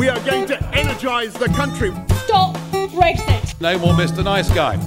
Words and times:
We 0.00 0.08
are 0.08 0.18
going 0.20 0.46
to 0.46 0.58
energise 0.74 1.34
the 1.34 1.48
country. 1.48 1.90
Stop 2.24 2.56
Brexit. 2.72 3.60
No 3.60 3.78
more 3.78 3.92
Mr. 3.92 4.24
Nice 4.24 4.50
Guy. 4.50 4.78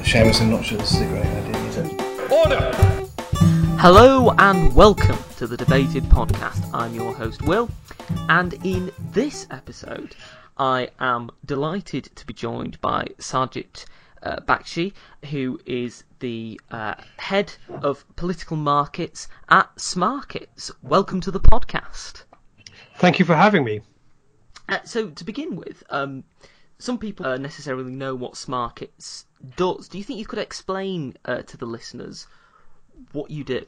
Seamus, 0.00 0.40
I'm 0.40 0.52
not 0.52 0.64
sure 0.64 0.78
this 0.78 0.94
is 0.94 1.02
a 1.02 1.04
great 1.04 1.26
idea, 1.26 1.64
is 1.66 1.76
it? 1.76 2.32
Order! 2.32 2.72
Hello 3.78 4.30
and 4.38 4.74
welcome 4.74 5.18
to 5.36 5.46
the 5.46 5.58
Debated 5.58 6.04
Podcast. 6.04 6.66
I'm 6.72 6.94
your 6.94 7.12
host, 7.12 7.42
Will, 7.42 7.68
and 8.30 8.54
in 8.64 8.90
this 9.12 9.46
episode, 9.50 10.16
I 10.56 10.88
am 10.98 11.30
delighted 11.44 12.04
to 12.16 12.24
be 12.24 12.32
joined 12.32 12.80
by 12.80 13.04
Sajid 13.18 13.84
uh, 14.22 14.36
Bakshi, 14.48 14.94
who 15.30 15.60
is 15.66 16.04
the 16.20 16.58
uh, 16.70 16.94
head 17.18 17.52
of 17.82 18.02
political 18.16 18.56
markets 18.56 19.28
at 19.50 19.68
Smarkets. 19.76 20.70
Welcome 20.82 21.20
to 21.20 21.30
the 21.30 21.40
podcast. 21.40 22.22
Thank 22.96 23.18
you 23.18 23.26
for 23.26 23.36
having 23.36 23.62
me. 23.62 23.82
Uh, 24.68 24.78
so, 24.84 25.10
to 25.10 25.24
begin 25.24 25.56
with, 25.56 25.82
um, 25.90 26.24
some 26.78 26.98
people 26.98 27.26
uh, 27.26 27.36
necessarily 27.36 27.92
know 27.92 28.14
what 28.14 28.34
Smarkets 28.34 29.24
does. 29.56 29.88
Do 29.88 29.98
you 29.98 30.04
think 30.04 30.18
you 30.18 30.26
could 30.26 30.38
explain 30.38 31.16
uh, 31.24 31.42
to 31.42 31.56
the 31.56 31.66
listeners 31.66 32.26
what 33.12 33.30
you 33.30 33.44
do? 33.44 33.66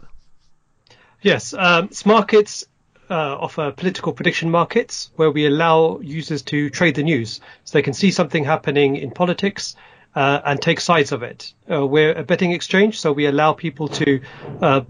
Yes, 1.23 1.55
um, 1.55 1.89
Smarkets 1.89 2.65
uh, 3.11 3.15
offer 3.15 3.73
political 3.73 4.13
prediction 4.13 4.51
markets 4.51 5.11
where 5.17 5.31
we 5.31 5.47
allow 5.47 6.01
users 6.01 6.43
to 6.43 6.71
trade 6.71 6.95
the 6.95 7.03
news. 7.03 7.41
So 7.65 7.79
they 7.79 7.83
can 7.83 7.95
see 7.95 8.11
something 8.11 8.45
happening 8.45 8.97
in 8.97 9.11
politics 9.11 9.77
uh, 10.15 10.41
and 10.45 10.61
take 10.61 10.81
sides 10.81 11.13
of 11.13 11.23
it. 11.23 11.53
Uh, 11.71 11.87
we're 11.87 12.13
a 12.13 12.25
betting 12.25 12.53
exchange, 12.53 13.01
so 13.01 13.13
we 13.13 13.27
allow 13.27 13.53
people 13.53 13.89
to 13.89 14.21
uh, 14.63 14.81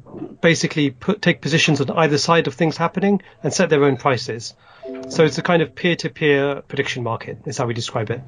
basically 0.40 0.90
put 0.90 1.20
take 1.20 1.40
positions 1.40 1.80
on 1.80 1.90
either 1.90 2.16
side 2.16 2.46
of 2.46 2.54
things 2.54 2.76
happening 2.76 3.20
and 3.42 3.52
set 3.52 3.68
their 3.68 3.84
own 3.84 3.96
prices. 3.96 4.54
So 5.08 5.24
it's 5.24 5.38
a 5.38 5.42
kind 5.42 5.62
of 5.62 5.74
peer-to-peer 5.74 6.62
prediction 6.62 7.02
market. 7.02 7.38
Is 7.46 7.58
how 7.58 7.66
we 7.66 7.74
describe 7.74 8.10
it. 8.10 8.20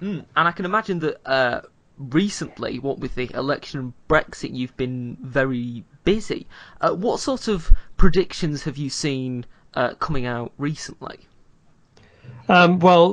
Mm, 0.00 0.24
and 0.36 0.48
I 0.48 0.52
can 0.52 0.64
imagine 0.64 1.00
that 1.00 1.28
uh, 1.28 1.60
recently, 1.98 2.78
what 2.78 2.98
with 2.98 3.14
the 3.14 3.30
election 3.34 3.80
and 3.80 3.92
Brexit, 4.08 4.54
you've 4.54 4.76
been 4.76 5.16
very 5.20 5.84
busy. 6.04 6.46
Uh, 6.80 6.92
what 6.92 7.20
sort 7.20 7.48
of 7.48 7.72
predictions 7.96 8.62
have 8.64 8.76
you 8.76 8.90
seen 8.90 9.44
uh, 9.74 9.94
coming 9.94 10.26
out 10.26 10.52
recently? 10.58 11.18
Um, 12.48 12.78
well, 12.78 13.12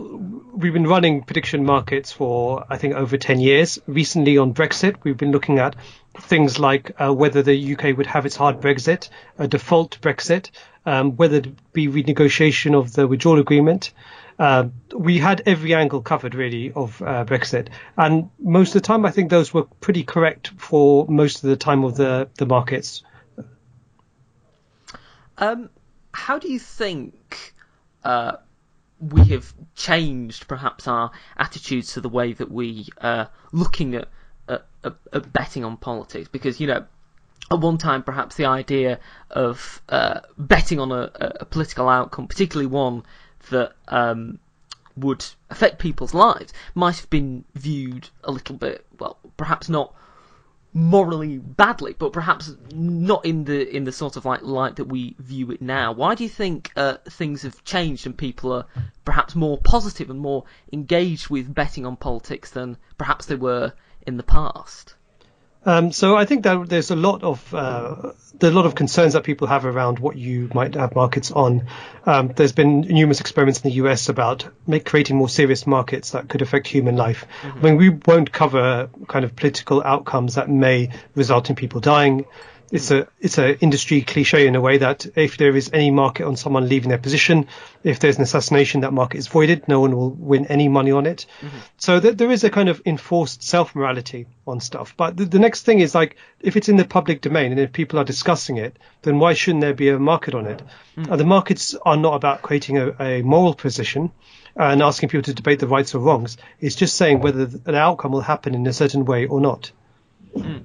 we've 0.54 0.72
been 0.72 0.88
running 0.88 1.24
prediction 1.24 1.66
markets 1.66 2.12
for, 2.12 2.66
I 2.70 2.78
think, 2.78 2.96
over 2.96 3.18
10 3.18 3.40
years. 3.40 3.80
Recently 3.86 4.38
on 4.38 4.54
Brexit, 4.54 4.96
we've 5.04 5.18
been 5.18 5.32
looking 5.32 5.60
at 5.60 5.76
things 6.18 6.58
like 6.58 6.92
uh, 7.02 7.14
whether 7.14 7.44
the 7.44 7.76
UK 7.76 7.98
would 7.98 8.06
have 8.06 8.26
its 8.26 8.38
hard 8.38 8.62
Brexit, 8.62 9.10
a 9.38 9.48
default 9.48 10.00
Brexit, 10.00 10.52
um, 10.86 11.16
whether 11.18 11.38
it 11.38 11.74
be 11.74 11.88
renegotiation 11.88 12.78
of 12.78 12.94
the 12.94 13.08
withdrawal 13.08 13.40
agreement. 13.40 13.92
Uh, 14.38 14.68
we 14.94 15.18
had 15.18 15.42
every 15.46 15.74
angle 15.74 16.02
covered 16.02 16.36
really 16.36 16.72
of 16.74 17.02
uh, 17.02 17.24
Brexit, 17.26 17.70
and 17.98 18.30
most 18.38 18.76
of 18.76 18.82
the 18.82 18.88
time 18.88 19.06
I 19.06 19.12
think 19.12 19.30
those 19.30 19.54
were 19.54 19.64
pretty 19.64 20.04
correct 20.04 20.52
for 20.58 21.08
most 21.08 21.44
of 21.44 21.50
the 21.50 21.56
time 21.56 21.86
of 21.86 21.96
the 21.96 22.30
the 22.36 22.46
markets. 22.46 23.04
Um, 25.38 25.70
how 26.12 26.40
do 26.40 26.50
you 26.52 26.60
think 26.60 27.54
uh, 28.04 28.34
we 29.00 29.24
have 29.26 29.54
changed 29.74 30.48
perhaps 30.48 30.88
our 30.88 31.12
attitudes 31.38 31.94
to 31.94 32.02
the 32.02 32.10
way 32.10 32.34
that 32.34 32.52
we 32.52 32.88
are 33.02 33.30
looking 33.52 33.96
at, 33.96 34.10
at, 34.48 34.66
at 34.84 35.34
betting 35.34 35.64
on 35.64 35.78
politics? 35.78 36.28
Because 36.30 36.60
you 36.60 36.68
know 36.68 36.86
at 37.52 37.60
one 37.60 37.78
time, 37.78 38.02
perhaps 38.02 38.36
the 38.36 38.46
idea 38.46 39.00
of 39.30 39.82
uh, 39.90 40.22
betting 40.38 40.80
on 40.80 40.92
a, 40.92 41.12
a, 41.16 41.46
political 41.46 41.88
outcome, 41.88 42.28
particularly 42.28 42.66
one 42.66 43.04
that 43.52 43.74
um, 43.88 44.40
would 44.98 45.24
affect 45.52 45.78
people's 45.78 46.14
lives, 46.14 46.54
might 46.74 46.98
have 46.98 47.10
been 47.10 47.46
viewed 47.54 48.10
a 48.24 48.32
little 48.32 48.56
bit, 48.56 48.86
well, 49.00 49.18
perhaps 49.38 49.70
not 49.70 49.94
morally 50.74 51.38
badly, 51.38 51.96
but 51.98 52.12
perhaps 52.12 52.54
not 52.74 53.26
in 53.26 53.46
the 53.46 53.76
in 53.76 53.86
the 53.86 53.92
sort 53.92 54.18
of 54.18 54.26
like 54.26 54.42
light 54.42 54.76
that 54.76 54.86
we 54.86 55.16
view 55.20 55.52
it 55.52 55.62
now. 55.62 55.94
Why 55.94 56.16
do 56.16 56.24
you 56.24 56.30
think 56.30 56.72
uh, 56.76 56.98
things 57.10 57.44
have 57.44 57.64
changed 57.64 58.06
and 58.06 58.18
people 58.18 58.52
are 58.52 58.66
perhaps 59.06 59.36
more 59.36 59.58
positive 59.58 60.10
and 60.10 60.20
more 60.20 60.44
engaged 60.74 61.30
with 61.30 61.54
betting 61.54 61.86
on 61.86 61.96
politics 61.96 62.50
than 62.50 62.78
perhaps 62.98 63.28
they 63.28 63.36
were 63.36 63.72
in 64.06 64.18
the 64.18 64.24
past? 64.24 64.96
Um, 65.66 65.92
so 65.92 66.16
I 66.16 66.26
think 66.26 66.44
that 66.44 66.70
there's 66.70 66.92
a 66.92 66.96
lot 66.96 67.24
of 67.24 67.54
uh, 67.54 68.12
there's 68.40 68.54
a 68.54 68.56
lot 68.56 68.66
of 68.66 68.76
concerns 68.76 69.14
that 69.14 69.24
people 69.24 69.48
have 69.48 69.66
around 69.66 70.00
what 70.00 70.16
you 70.16 70.50
might 70.54 70.76
have 70.76 70.96
markets 70.96 71.32
on. 71.32 71.68
Um, 72.06 72.28
there's 72.36 72.52
been 72.52 72.82
numerous 72.82 73.20
experiments 73.20 73.62
in 73.62 73.70
the 73.72 73.76
US 73.78 74.10
about 74.10 74.48
make, 74.68 74.86
creating 74.86 75.16
more 75.18 75.30
serious 75.30 75.66
markets 75.66 76.12
that 76.12 76.30
could 76.30 76.42
affect 76.42 76.68
human 76.68 76.96
life. 76.96 77.26
Mm-hmm. 77.42 77.58
I 77.58 77.62
mean, 77.62 77.78
we 77.78 77.90
won't 77.90 78.32
cover 78.32 78.90
kind 79.08 79.26
of 79.26 79.36
political 79.36 79.82
outcomes 79.84 80.36
that 80.36 80.50
may 80.50 80.92
result 81.16 81.50
in 81.50 81.56
people 81.56 81.82
dying 81.82 82.26
it's 82.76 82.92
a 82.92 83.08
it's 83.20 83.38
a 83.38 83.58
industry 83.60 84.02
cliche 84.02 84.48
in 84.48 84.56
a 84.56 84.62
way 84.62 84.78
that 84.78 85.06
if 85.16 85.38
there 85.38 85.56
is 85.56 85.70
any 85.74 85.92
market 85.92 86.26
on 86.26 86.36
someone 86.36 86.68
leaving 86.68 86.90
their 86.90 86.98
position, 86.98 87.48
if 87.84 88.00
there's 88.00 88.18
an 88.18 88.24
assassination, 88.24 88.82
that 88.82 88.94
market 88.94 89.18
is 89.18 89.28
voided. 89.28 89.68
No 89.68 89.80
one 89.80 89.96
will 89.96 90.12
win 90.12 90.46
any 90.48 90.68
money 90.68 90.92
on 90.92 91.06
it. 91.06 91.26
Mm-hmm. 91.42 91.58
So 91.78 92.00
th- 92.00 92.18
there 92.18 92.32
is 92.32 92.44
a 92.44 92.50
kind 92.50 92.70
of 92.70 92.82
enforced 92.86 93.44
self 93.44 93.76
morality 93.76 94.28
on 94.46 94.60
stuff. 94.60 94.94
But 94.98 95.18
the, 95.18 95.26
the 95.26 95.40
next 95.40 95.64
thing 95.64 95.80
is 95.80 95.96
like 95.96 96.18
if 96.40 96.56
it's 96.56 96.70
in 96.70 96.78
the 96.78 96.86
public 96.86 97.22
domain 97.22 97.52
and 97.52 97.60
if 97.60 97.72
people 97.72 98.00
are 98.00 98.06
discussing 98.06 98.58
it, 98.58 98.78
then 99.02 99.20
why 99.20 99.34
shouldn't 99.34 99.62
there 99.62 99.74
be 99.74 99.90
a 99.90 99.98
market 100.00 100.36
on 100.36 100.46
it? 100.46 100.62
Mm-hmm. 100.98 101.12
Uh, 101.12 101.16
the 101.16 101.26
markets 101.26 101.76
are 101.86 101.98
not 101.98 102.16
about 102.16 102.42
creating 102.42 102.78
a, 102.78 102.92
a 103.00 103.22
moral 103.22 103.54
position 103.54 104.12
and 104.56 104.82
asking 104.82 105.10
people 105.10 105.24
to 105.24 105.34
debate 105.34 105.60
the 105.60 105.68
rights 105.68 105.96
or 105.96 106.00
wrongs. 106.00 106.38
It's 106.60 106.76
just 106.76 106.96
saying 106.96 107.20
whether 107.20 107.50
an 107.66 107.76
outcome 107.76 108.12
will 108.12 108.22
happen 108.22 108.56
in 108.56 108.66
a 108.68 108.74
certain 108.74 109.06
way 109.06 109.26
or 109.28 109.42
not. 109.42 109.72
Mm. 110.36 110.64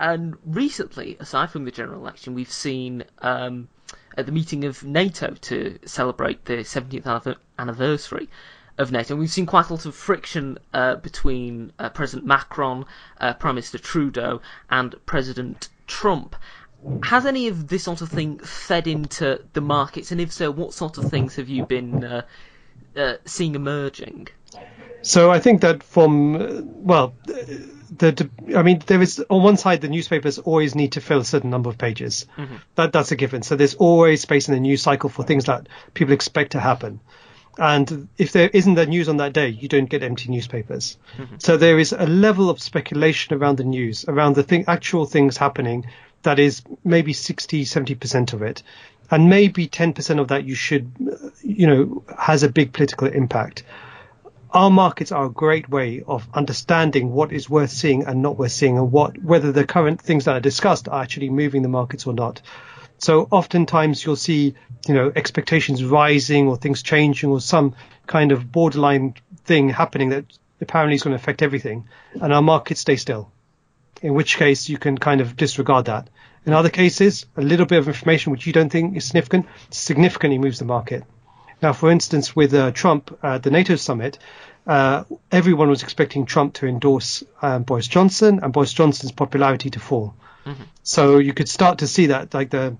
And 0.00 0.38
recently, 0.46 1.18
aside 1.20 1.50
from 1.50 1.66
the 1.66 1.70
general 1.70 2.00
election, 2.00 2.32
we've 2.32 2.50
seen 2.50 3.04
um, 3.18 3.68
at 4.16 4.24
the 4.24 4.32
meeting 4.32 4.64
of 4.64 4.82
NATO 4.82 5.34
to 5.42 5.78
celebrate 5.84 6.46
the 6.46 6.58
17th 6.58 7.36
anniversary 7.58 8.30
of 8.78 8.90
NATO, 8.90 9.14
we've 9.14 9.30
seen 9.30 9.44
quite 9.44 9.68
a 9.68 9.74
lot 9.74 9.84
of 9.84 9.94
friction 9.94 10.58
uh, 10.72 10.96
between 10.96 11.72
uh, 11.78 11.90
President 11.90 12.26
Macron, 12.26 12.86
uh, 13.20 13.34
Prime 13.34 13.56
Minister 13.56 13.76
Trudeau, 13.76 14.40
and 14.70 14.94
President 15.04 15.68
Trump. 15.86 16.34
Has 17.02 17.26
any 17.26 17.48
of 17.48 17.68
this 17.68 17.82
sort 17.82 18.00
of 18.00 18.08
thing 18.08 18.38
fed 18.38 18.86
into 18.86 19.44
the 19.52 19.60
markets, 19.60 20.12
and 20.12 20.20
if 20.20 20.32
so, 20.32 20.50
what 20.50 20.72
sort 20.72 20.96
of 20.96 21.10
things 21.10 21.36
have 21.36 21.50
you 21.50 21.66
been 21.66 22.02
uh, 22.02 22.22
uh, 22.96 23.14
seeing 23.26 23.54
emerging? 23.54 24.28
So 25.02 25.30
I 25.30 25.40
think 25.40 25.60
that 25.60 25.82
from 25.82 26.84
well 26.84 27.12
the 27.96 28.28
I 28.56 28.62
mean 28.62 28.82
there 28.86 29.02
is 29.02 29.24
on 29.28 29.42
one 29.42 29.56
side 29.56 29.80
the 29.80 29.88
newspapers 29.88 30.38
always 30.38 30.74
need 30.74 30.92
to 30.92 31.00
fill 31.00 31.20
a 31.20 31.24
certain 31.24 31.50
number 31.50 31.70
of 31.70 31.78
pages. 31.78 32.26
Mm-hmm. 32.36 32.56
That 32.76 32.92
that's 32.92 33.12
a 33.12 33.16
given. 33.16 33.42
So 33.42 33.56
there's 33.56 33.74
always 33.74 34.22
space 34.22 34.48
in 34.48 34.54
the 34.54 34.60
news 34.60 34.82
cycle 34.82 35.10
for 35.10 35.24
things 35.24 35.44
that 35.44 35.68
people 35.94 36.14
expect 36.14 36.52
to 36.52 36.60
happen. 36.60 37.00
And 37.58 38.08
if 38.16 38.32
there 38.32 38.48
isn't 38.48 38.74
that 38.74 38.88
news 38.88 39.08
on 39.08 39.18
that 39.18 39.32
day, 39.32 39.48
you 39.48 39.68
don't 39.68 39.90
get 39.90 40.02
empty 40.02 40.30
newspapers. 40.30 40.96
Mm-hmm. 41.18 41.36
So 41.38 41.56
there 41.56 41.78
is 41.78 41.92
a 41.92 42.06
level 42.06 42.48
of 42.48 42.60
speculation 42.60 43.36
around 43.36 43.58
the 43.58 43.64
news, 43.64 44.04
around 44.06 44.34
the 44.34 44.42
thing, 44.42 44.64
actual 44.66 45.04
things 45.04 45.36
happening 45.36 45.86
that 46.22 46.38
is 46.38 46.62
maybe 46.84 47.12
60, 47.12 47.64
70% 47.64 48.32
of 48.32 48.42
it. 48.42 48.62
And 49.10 49.28
maybe 49.28 49.66
10% 49.66 50.20
of 50.20 50.28
that 50.28 50.44
you 50.44 50.54
should, 50.54 50.92
you 51.42 51.66
know, 51.66 52.04
has 52.16 52.44
a 52.44 52.48
big 52.48 52.72
political 52.72 53.08
impact 53.08 53.64
our 54.52 54.70
markets 54.70 55.12
are 55.12 55.26
a 55.26 55.30
great 55.30 55.68
way 55.68 56.02
of 56.06 56.26
understanding 56.34 57.12
what 57.12 57.32
is 57.32 57.48
worth 57.48 57.70
seeing 57.70 58.04
and 58.04 58.20
not 58.22 58.36
worth 58.36 58.52
seeing 58.52 58.78
and 58.78 58.90
what 58.90 59.16
whether 59.22 59.52
the 59.52 59.64
current 59.64 60.00
things 60.00 60.24
that 60.24 60.36
are 60.36 60.40
discussed 60.40 60.88
are 60.88 61.02
actually 61.02 61.30
moving 61.30 61.62
the 61.62 61.68
markets 61.68 62.06
or 62.06 62.12
not. 62.12 62.42
So 62.98 63.28
oftentimes 63.30 64.04
you'll 64.04 64.16
see, 64.16 64.54
you 64.86 64.94
know, 64.94 65.12
expectations 65.14 65.84
rising 65.84 66.48
or 66.48 66.56
things 66.56 66.82
changing 66.82 67.30
or 67.30 67.40
some 67.40 67.74
kind 68.06 68.32
of 68.32 68.50
borderline 68.50 69.14
thing 69.44 69.68
happening 69.68 70.10
that 70.10 70.24
apparently 70.60 70.96
is 70.96 71.02
going 71.02 71.16
to 71.16 71.22
affect 71.22 71.42
everything 71.42 71.88
and 72.20 72.32
our 72.32 72.42
markets 72.42 72.80
stay 72.80 72.96
still. 72.96 73.30
In 74.02 74.14
which 74.14 74.36
case 74.36 74.68
you 74.68 74.78
can 74.78 74.98
kind 74.98 75.20
of 75.20 75.36
disregard 75.36 75.86
that. 75.86 76.08
In 76.44 76.54
other 76.54 76.70
cases, 76.70 77.26
a 77.36 77.42
little 77.42 77.66
bit 77.66 77.78
of 77.78 77.88
information 77.88 78.32
which 78.32 78.46
you 78.46 78.52
don't 78.52 78.70
think 78.70 78.96
is 78.96 79.04
significant 79.04 79.46
significantly 79.70 80.38
moves 80.38 80.58
the 80.58 80.64
market. 80.64 81.04
Now, 81.62 81.74
for 81.74 81.90
instance, 81.90 82.34
with 82.34 82.54
uh, 82.54 82.70
Trump 82.70 83.18
at 83.22 83.42
the 83.42 83.50
NATO 83.50 83.76
summit, 83.76 84.18
uh, 84.66 85.04
everyone 85.30 85.68
was 85.68 85.82
expecting 85.82 86.26
Trump 86.26 86.54
to 86.54 86.66
endorse 86.66 87.24
um, 87.42 87.62
Boris 87.62 87.88
Johnson 87.88 88.40
and 88.42 88.52
Boris 88.52 88.72
Johnson's 88.72 89.12
popularity 89.12 89.70
to 89.70 89.80
fall. 89.80 90.14
Mm-hmm. 90.44 90.62
So 90.82 91.18
you 91.18 91.32
could 91.32 91.48
start 91.48 91.78
to 91.78 91.86
see 91.86 92.06
that, 92.06 92.34
like 92.34 92.50
the 92.50 92.76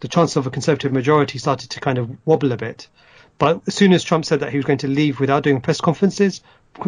the 0.00 0.08
chance 0.08 0.36
of 0.36 0.46
a 0.46 0.50
conservative 0.50 0.92
majority 0.92 1.38
started 1.38 1.70
to 1.70 1.80
kind 1.80 1.98
of 1.98 2.10
wobble 2.26 2.52
a 2.52 2.56
bit. 2.56 2.88
But 3.38 3.62
as 3.66 3.74
soon 3.74 3.92
as 3.92 4.02
Trump 4.02 4.24
said 4.24 4.40
that 4.40 4.50
he 4.50 4.56
was 4.56 4.66
going 4.66 4.78
to 4.78 4.88
leave 4.88 5.20
without 5.20 5.42
doing 5.42 5.60
press 5.60 5.80
conferences, 5.80 6.42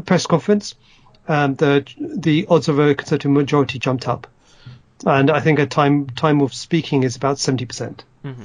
press 0.04 0.26
conference, 0.26 0.74
um, 1.28 1.54
the 1.54 1.84
the 1.98 2.46
odds 2.48 2.68
of 2.68 2.78
a 2.78 2.94
conservative 2.94 3.30
majority 3.30 3.78
jumped 3.78 4.08
up, 4.08 4.26
and 5.06 5.30
I 5.30 5.40
think 5.40 5.58
a 5.58 5.66
time 5.66 6.06
time 6.06 6.40
of 6.40 6.52
speaking 6.54 7.02
is 7.02 7.16
about 7.16 7.38
seventy 7.38 7.66
percent. 7.66 8.04
Mm-hmm. 8.24 8.44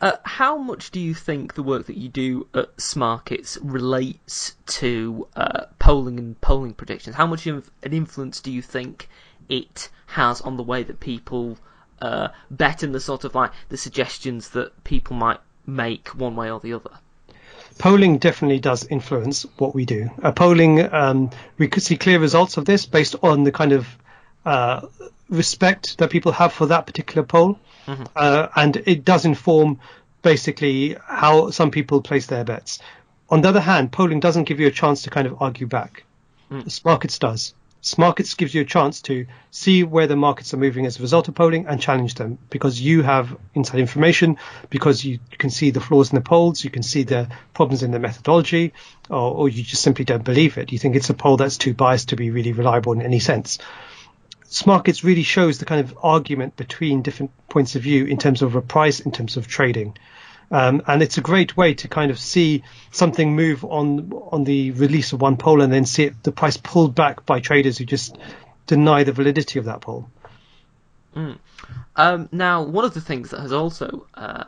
Uh, 0.00 0.12
how 0.24 0.58
much 0.58 0.90
do 0.90 1.00
you 1.00 1.14
think 1.14 1.54
the 1.54 1.62
work 1.62 1.86
that 1.86 1.96
you 1.96 2.08
do 2.08 2.46
at 2.54 2.76
Smarkets 2.76 3.58
relates 3.62 4.54
to 4.66 5.26
uh, 5.34 5.64
polling 5.78 6.18
and 6.18 6.40
polling 6.40 6.74
predictions? 6.74 7.16
How 7.16 7.26
much 7.26 7.46
of 7.46 7.70
an 7.82 7.92
influence 7.92 8.40
do 8.40 8.50
you 8.50 8.62
think 8.62 9.08
it 9.48 9.88
has 10.06 10.40
on 10.40 10.56
the 10.56 10.62
way 10.62 10.82
that 10.82 11.00
people 11.00 11.56
uh, 12.02 12.28
bet 12.50 12.82
and 12.82 12.94
the 12.94 13.00
sort 13.00 13.24
of 13.24 13.34
like 13.34 13.52
the 13.70 13.76
suggestions 13.76 14.50
that 14.50 14.84
people 14.84 15.16
might 15.16 15.40
make 15.66 16.08
one 16.08 16.36
way 16.36 16.50
or 16.50 16.60
the 16.60 16.74
other? 16.74 16.90
polling 17.78 18.18
definitely 18.18 18.58
does 18.58 18.86
influence 18.86 19.44
what 19.58 19.74
we 19.74 19.84
do. 19.84 20.10
Uh, 20.22 20.32
polling, 20.32 20.92
um, 20.92 21.30
we 21.58 21.68
could 21.68 21.82
see 21.82 21.96
clear 21.96 22.18
results 22.18 22.56
of 22.56 22.64
this 22.64 22.86
based 22.86 23.16
on 23.22 23.44
the 23.44 23.52
kind 23.52 23.72
of 23.72 23.86
uh, 24.44 24.86
respect 25.28 25.98
that 25.98 26.10
people 26.10 26.32
have 26.32 26.52
for 26.52 26.66
that 26.66 26.86
particular 26.86 27.22
poll, 27.22 27.58
mm-hmm. 27.86 28.04
uh, 28.14 28.48
and 28.54 28.76
it 28.76 29.04
does 29.04 29.24
inform 29.24 29.80
basically 30.22 30.96
how 31.04 31.50
some 31.50 31.70
people 31.70 32.02
place 32.02 32.26
their 32.26 32.44
bets. 32.44 32.80
On 33.28 33.42
the 33.42 33.48
other 33.48 33.60
hand, 33.60 33.92
polling 33.92 34.20
doesn't 34.20 34.44
give 34.44 34.60
you 34.60 34.66
a 34.66 34.72
chance 34.72 35.02
to 35.02 35.10
kind 35.10 35.26
of 35.26 35.40
argue 35.40 35.66
back. 35.66 36.04
Mm. 36.50 36.84
Markets 36.84 37.18
does. 37.18 37.54
Markets 37.98 38.34
gives 38.34 38.52
you 38.52 38.62
a 38.62 38.64
chance 38.64 39.00
to 39.02 39.26
see 39.52 39.84
where 39.84 40.08
the 40.08 40.16
markets 40.16 40.52
are 40.52 40.56
moving 40.56 40.86
as 40.86 40.98
a 40.98 41.02
result 41.02 41.28
of 41.28 41.36
polling 41.36 41.66
and 41.68 41.80
challenge 41.80 42.14
them 42.14 42.36
because 42.50 42.80
you 42.80 43.02
have 43.02 43.36
inside 43.54 43.78
information, 43.78 44.38
because 44.70 45.04
you 45.04 45.20
can 45.38 45.50
see 45.50 45.70
the 45.70 45.80
flaws 45.80 46.10
in 46.10 46.16
the 46.16 46.20
polls, 46.20 46.64
you 46.64 46.70
can 46.70 46.82
see 46.82 47.04
the 47.04 47.28
problems 47.54 47.84
in 47.84 47.92
the 47.92 48.00
methodology, 48.00 48.72
or, 49.08 49.34
or 49.36 49.48
you 49.48 49.62
just 49.62 49.82
simply 49.82 50.04
don't 50.04 50.24
believe 50.24 50.58
it. 50.58 50.72
You 50.72 50.78
think 50.80 50.96
it's 50.96 51.10
a 51.10 51.14
poll 51.14 51.36
that's 51.36 51.58
too 51.58 51.74
biased 51.74 52.08
to 52.08 52.16
be 52.16 52.30
really 52.30 52.52
reliable 52.52 52.92
in 52.92 53.02
any 53.02 53.20
sense. 53.20 53.58
Smarkets 54.48 55.04
really 55.04 55.22
shows 55.22 55.58
the 55.58 55.64
kind 55.64 55.80
of 55.80 55.98
argument 56.02 56.56
between 56.56 57.02
different 57.02 57.32
points 57.48 57.76
of 57.76 57.82
view 57.82 58.04
in 58.04 58.18
terms 58.18 58.42
of 58.42 58.54
a 58.54 58.62
price, 58.62 59.00
in 59.00 59.12
terms 59.12 59.36
of 59.36 59.46
trading. 59.46 59.96
Um, 60.50 60.82
and 60.86 61.02
it's 61.02 61.18
a 61.18 61.20
great 61.20 61.56
way 61.56 61.74
to 61.74 61.88
kind 61.88 62.10
of 62.10 62.18
see 62.18 62.62
something 62.92 63.34
move 63.34 63.64
on 63.64 64.12
on 64.30 64.44
the 64.44 64.70
release 64.72 65.12
of 65.12 65.20
one 65.20 65.36
poll 65.36 65.60
and 65.60 65.72
then 65.72 65.84
see 65.84 66.04
it, 66.04 66.22
the 66.22 66.32
price 66.32 66.56
pulled 66.56 66.94
back 66.94 67.26
by 67.26 67.40
traders 67.40 67.78
who 67.78 67.84
just 67.84 68.16
deny 68.66 69.02
the 69.02 69.12
validity 69.12 69.58
of 69.58 69.64
that 69.64 69.80
poll. 69.80 70.08
Mm. 71.16 71.38
Um, 71.96 72.28
now, 72.30 72.62
one 72.62 72.84
of 72.84 72.94
the 72.94 73.00
things 73.00 73.30
that 73.30 73.40
has 73.40 73.52
also 73.52 74.06
uh, 74.14 74.44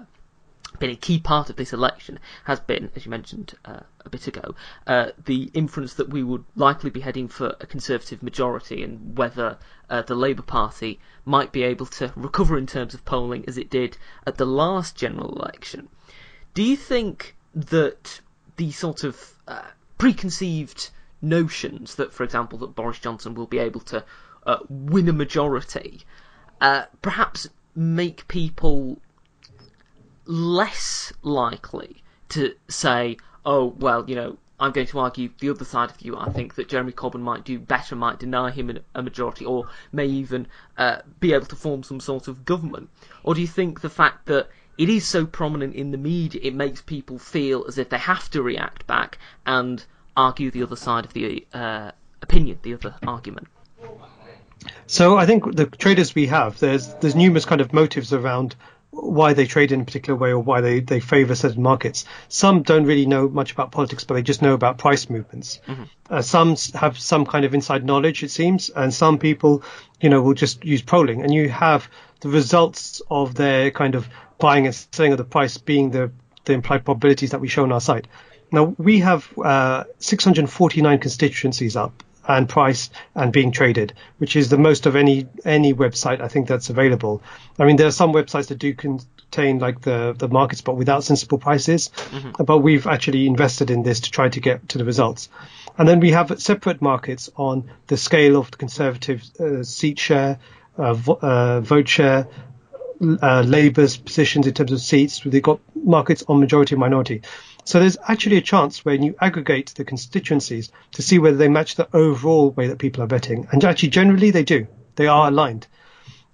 been 0.78 0.90
a 0.90 0.96
key 0.96 1.19
part 1.19 1.50
of 1.50 1.56
this 1.56 1.72
election 1.72 2.19
has 2.44 2.60
been, 2.60 2.90
as 2.94 3.04
you 3.04 3.10
mentioned 3.10 3.54
uh, 3.64 3.80
a 4.04 4.08
bit 4.08 4.26
ago, 4.26 4.54
uh, 4.86 5.10
the 5.25 5.50
inference 5.54 5.94
that 5.94 6.08
we 6.08 6.22
would 6.22 6.44
likely 6.56 6.90
be 6.90 7.00
heading 7.00 7.28
for 7.28 7.56
a 7.60 7.66
Conservative 7.66 8.22
majority 8.22 8.82
and 8.82 9.16
whether 9.16 9.58
uh, 9.90 10.02
the 10.02 10.14
Labour 10.14 10.42
Party 10.42 10.98
might 11.25 11.52
be 11.52 11.62
able 11.62 11.86
to 11.86 12.12
recover 12.16 12.56
in 12.56 12.66
terms 12.66 12.94
of 12.94 13.04
polling 13.04 13.44
as 13.46 13.58
it 13.58 13.70
did 13.70 13.96
at 14.26 14.36
the 14.36 14.46
last 14.46 14.96
general 14.96 15.34
election. 15.36 15.88
Do 16.54 16.62
you 16.62 16.76
think 16.76 17.36
that 17.54 18.20
the 18.56 18.70
sort 18.72 19.04
of 19.04 19.34
uh, 19.46 19.62
preconceived 19.98 20.90
notions 21.20 21.96
that, 21.96 22.12
for 22.12 22.25
example, 22.25 22.58
that 22.58 22.75
Boris 22.75 22.98
Johnson 22.98 23.34
will 23.34 23.46
be 23.46 23.58
able 23.58 23.80
to 23.80 24.04
uh, 24.46 24.58
win 24.69 25.08
a 25.08 25.12
majority 25.12 26.04
uh, 26.60 26.84
perhaps 27.02 27.48
make 27.75 28.26
people 28.28 29.00
less 30.28 31.12
likely 31.22 32.02
to 32.28 32.54
say, 32.69 33.16
oh, 33.44 33.75
well, 33.78 34.08
you 34.08 34.14
know, 34.14 34.36
I'm 34.60 34.72
going 34.72 34.86
to 34.88 34.98
argue 34.98 35.30
the 35.38 35.50
other 35.50 35.64
side 35.64 35.90
of 35.90 36.00
you. 36.02 36.16
I 36.16 36.30
think 36.30 36.56
that 36.56 36.69
Jeremy 36.69 36.92
Corbyn 36.92 37.20
might 37.20 37.44
do 37.44 37.58
better, 37.58 37.96
might 37.96 38.19
deny 38.19 38.50
him 38.50 38.78
a 38.94 39.02
majority, 39.02 39.44
or 39.44 39.69
may 39.92 40.06
even 40.06 40.46
uh, 40.76 40.98
be 41.19 41.32
able 41.32 41.46
to 41.46 41.56
form 41.56 41.82
some 41.82 42.00
sort 42.00 42.28
of 42.28 42.44
government? 42.44 42.90
Or 43.22 43.34
do 43.34 43.40
you 43.40 43.46
think 43.46 43.80
the 43.80 43.88
fact 43.88 44.26
that 44.26 44.48
it 44.76 44.88
is 44.88 45.06
so 45.06 45.26
prominent 45.26 45.75
in 45.75 45.92
the 45.92 45.98
media, 45.98 46.40
it 46.44 46.54
makes 46.54 46.82
people 46.82 47.19
feel 47.19 47.64
as 47.66 47.78
if 47.78 47.88
they 47.88 47.98
have 47.98 48.30
to 48.30 48.42
react 48.42 48.86
back 48.86 49.19
and 49.46 49.84
argue 50.16 50.50
the 50.50 50.62
other 50.62 50.76
side 50.76 51.04
of 51.04 51.12
the 51.14 51.46
uh, 51.54 51.92
opinion, 52.20 52.58
the 52.62 52.75
other 52.75 52.94
argument? 53.06 53.46
So 54.86 55.16
I 55.16 55.25
think 55.25 55.54
the 55.54 55.66
traders 55.66 56.14
we 56.14 56.26
have, 56.26 56.58
there's 56.58 56.92
there's 56.94 57.14
numerous 57.14 57.44
kind 57.44 57.60
of 57.60 57.72
motives 57.72 58.12
around 58.12 58.56
why 58.90 59.35
they 59.35 59.46
trade 59.46 59.70
in 59.70 59.82
a 59.82 59.85
particular 59.85 60.19
way 60.19 60.31
or 60.31 60.38
why 60.38 60.61
they, 60.61 60.81
they 60.81 61.00
favor 61.00 61.35
certain 61.35 61.62
markets. 61.62 62.05
Some 62.29 62.62
don't 62.62 62.87
really 62.87 63.06
know 63.06 63.29
much 63.29 63.52
about 63.52 63.70
politics, 63.70 64.05
but 64.05 64.14
they 64.14 64.23
just 64.23 64.43
know 64.43 64.55
about 64.55 64.79
price 64.79 65.11
movements. 65.11 65.61
Mm-hmm. 65.67 65.82
Uh, 66.11 66.23
some 66.23 66.56
have 66.75 66.99
some 66.99 67.26
kind 67.26 67.44
of 67.44 67.55
inside 67.55 67.85
knowledge, 67.85 68.23
it 68.23 68.31
seems, 68.31 68.70
and 68.70 68.93
some 68.93 69.19
people, 69.19 69.62
you 70.00 70.08
know, 70.08 70.23
will 70.23 70.35
just 70.35 70.64
use 70.64 70.82
polling. 70.82 71.23
And 71.23 71.32
you 71.32 71.49
have 71.50 71.88
the 72.20 72.31
results 72.31 73.02
of 73.11 73.35
their 73.35 73.70
kind 73.70 73.94
of 73.94 74.08
buying 74.38 74.67
and 74.67 74.75
selling 74.75 75.12
of 75.12 75.19
the 75.19 75.25
price 75.25 75.58
being 75.58 75.90
the, 75.90 76.11
the 76.44 76.55
implied 76.55 76.85
probabilities 76.85 77.32
that 77.32 77.40
we 77.40 77.49
show 77.49 77.64
on 77.64 77.73
our 77.73 77.81
site. 77.81 78.06
Now, 78.50 78.75
we 78.79 79.00
have 79.00 79.31
uh, 79.38 79.85
649 79.99 80.99
constituencies 80.99 81.76
up 81.76 82.02
and 82.28 82.48
priced 82.48 82.92
and 83.14 83.32
being 83.32 83.50
traded, 83.50 83.94
which 84.19 84.36
is 84.36 84.50
the 84.50 84.58
most 84.58 84.86
of 84.86 84.94
any 84.94 85.26
any 85.44 85.75
website 85.75 86.20
I 86.20 86.28
think 86.28 86.46
that's 86.46 86.70
available. 86.70 87.22
I 87.58 87.64
mean, 87.64 87.76
there 87.76 87.86
are 87.86 87.92
some 87.92 88.12
websites 88.12 88.48
that 88.48 88.58
do 88.58 88.75
contain 88.75 89.58
like 89.58 89.80
the 89.80 90.14
the 90.16 90.28
markets, 90.28 90.60
but 90.60 90.76
without 90.76 91.02
sensible 91.02 91.38
prices. 91.38 91.90
Mm-hmm. 92.10 92.44
But 92.44 92.58
we've 92.58 92.86
actually 92.86 93.26
invested 93.26 93.70
in 93.70 93.82
this 93.82 94.00
to 94.00 94.10
try 94.10 94.28
to 94.28 94.40
get 94.40 94.69
to 94.69 94.78
the 94.78 94.84
results. 94.84 95.28
And 95.78 95.88
then 95.88 96.00
we 96.00 96.10
have 96.10 96.40
separate 96.40 96.82
markets 96.82 97.30
on 97.36 97.70
the 97.86 97.96
scale 97.96 98.36
of 98.36 98.50
the 98.50 98.56
Conservative 98.56 99.22
uh, 99.40 99.62
seat 99.62 99.98
share, 99.98 100.38
uh, 100.76 100.94
vo- 100.94 101.19
uh, 101.22 101.60
vote 101.60 101.88
share, 101.88 102.26
uh, 103.00 103.42
Labour's 103.46 103.96
positions 103.96 104.46
in 104.46 104.54
terms 104.54 104.72
of 104.72 104.80
seats. 104.80 105.22
They've 105.25 105.42
got 105.42 105.60
markets 105.75 106.25
on 106.28 106.40
majority 106.40 106.75
and 106.75 106.80
minority. 106.80 107.22
So 107.69 107.81
there's 107.81 107.99
actually 108.09 108.38
a 108.38 108.41
chance 108.41 108.82
when 108.82 109.03
you 109.03 109.15
aggregate 109.20 109.75
the 109.76 109.85
constituencies 109.85 110.73
to 110.93 111.03
see 111.03 111.19
whether 111.19 111.37
they 111.37 111.50
match 111.50 111.75
the 111.75 111.87
overall 111.94 112.49
way 112.50 112.69
that 112.69 112.79
people 112.79 113.03
are 113.03 113.06
betting. 113.06 113.47
And 113.53 113.62
actually, 113.62 113.91
generally, 113.91 114.31
they 114.31 114.43
do. 114.43 114.69
They 114.97 115.06
are 115.06 115.29
aligned. 115.29 115.67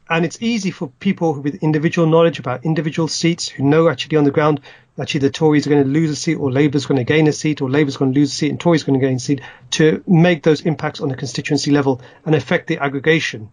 And 0.09 0.25
it's 0.25 0.41
easy 0.41 0.71
for 0.71 0.93
people 1.01 1.41
with 1.41 1.57
individual 1.57 2.07
knowledge 2.07 2.39
about 2.39 2.65
individual 2.65 3.09
seats 3.09 3.49
who 3.49 3.65
know 3.65 3.89
actually 3.89 4.17
on 4.17 4.23
the 4.23 4.31
ground 4.31 4.61
actually 4.97 5.21
the 5.21 5.31
Tories 5.31 5.67
are 5.67 5.71
going 5.71 5.83
to 5.83 5.89
lose 5.89 6.11
a 6.11 6.15
seat 6.15 6.37
or 6.37 6.53
Labour's 6.53 6.87
going 6.87 6.99
to 6.99 7.05
gain 7.05 7.27
a 7.27 7.33
seat 7.33 7.61
or 7.61 7.69
Labour's 7.69 7.97
going 7.97 8.13
to 8.13 8.21
lose 8.21 8.31
a 8.31 8.35
seat 8.37 8.51
and 8.51 8.61
Tories 8.61 8.85
going 8.85 9.01
to 9.01 9.05
gain 9.05 9.17
a 9.17 9.19
seat 9.19 9.41
to 9.73 10.05
make 10.07 10.45
those 10.45 10.61
impacts 10.61 11.01
on 11.01 11.09
the 11.09 11.17
constituency 11.17 11.73
level 11.73 12.01
and 12.25 12.37
affect 12.37 12.69
the 12.69 12.79
aggregation 12.79 13.51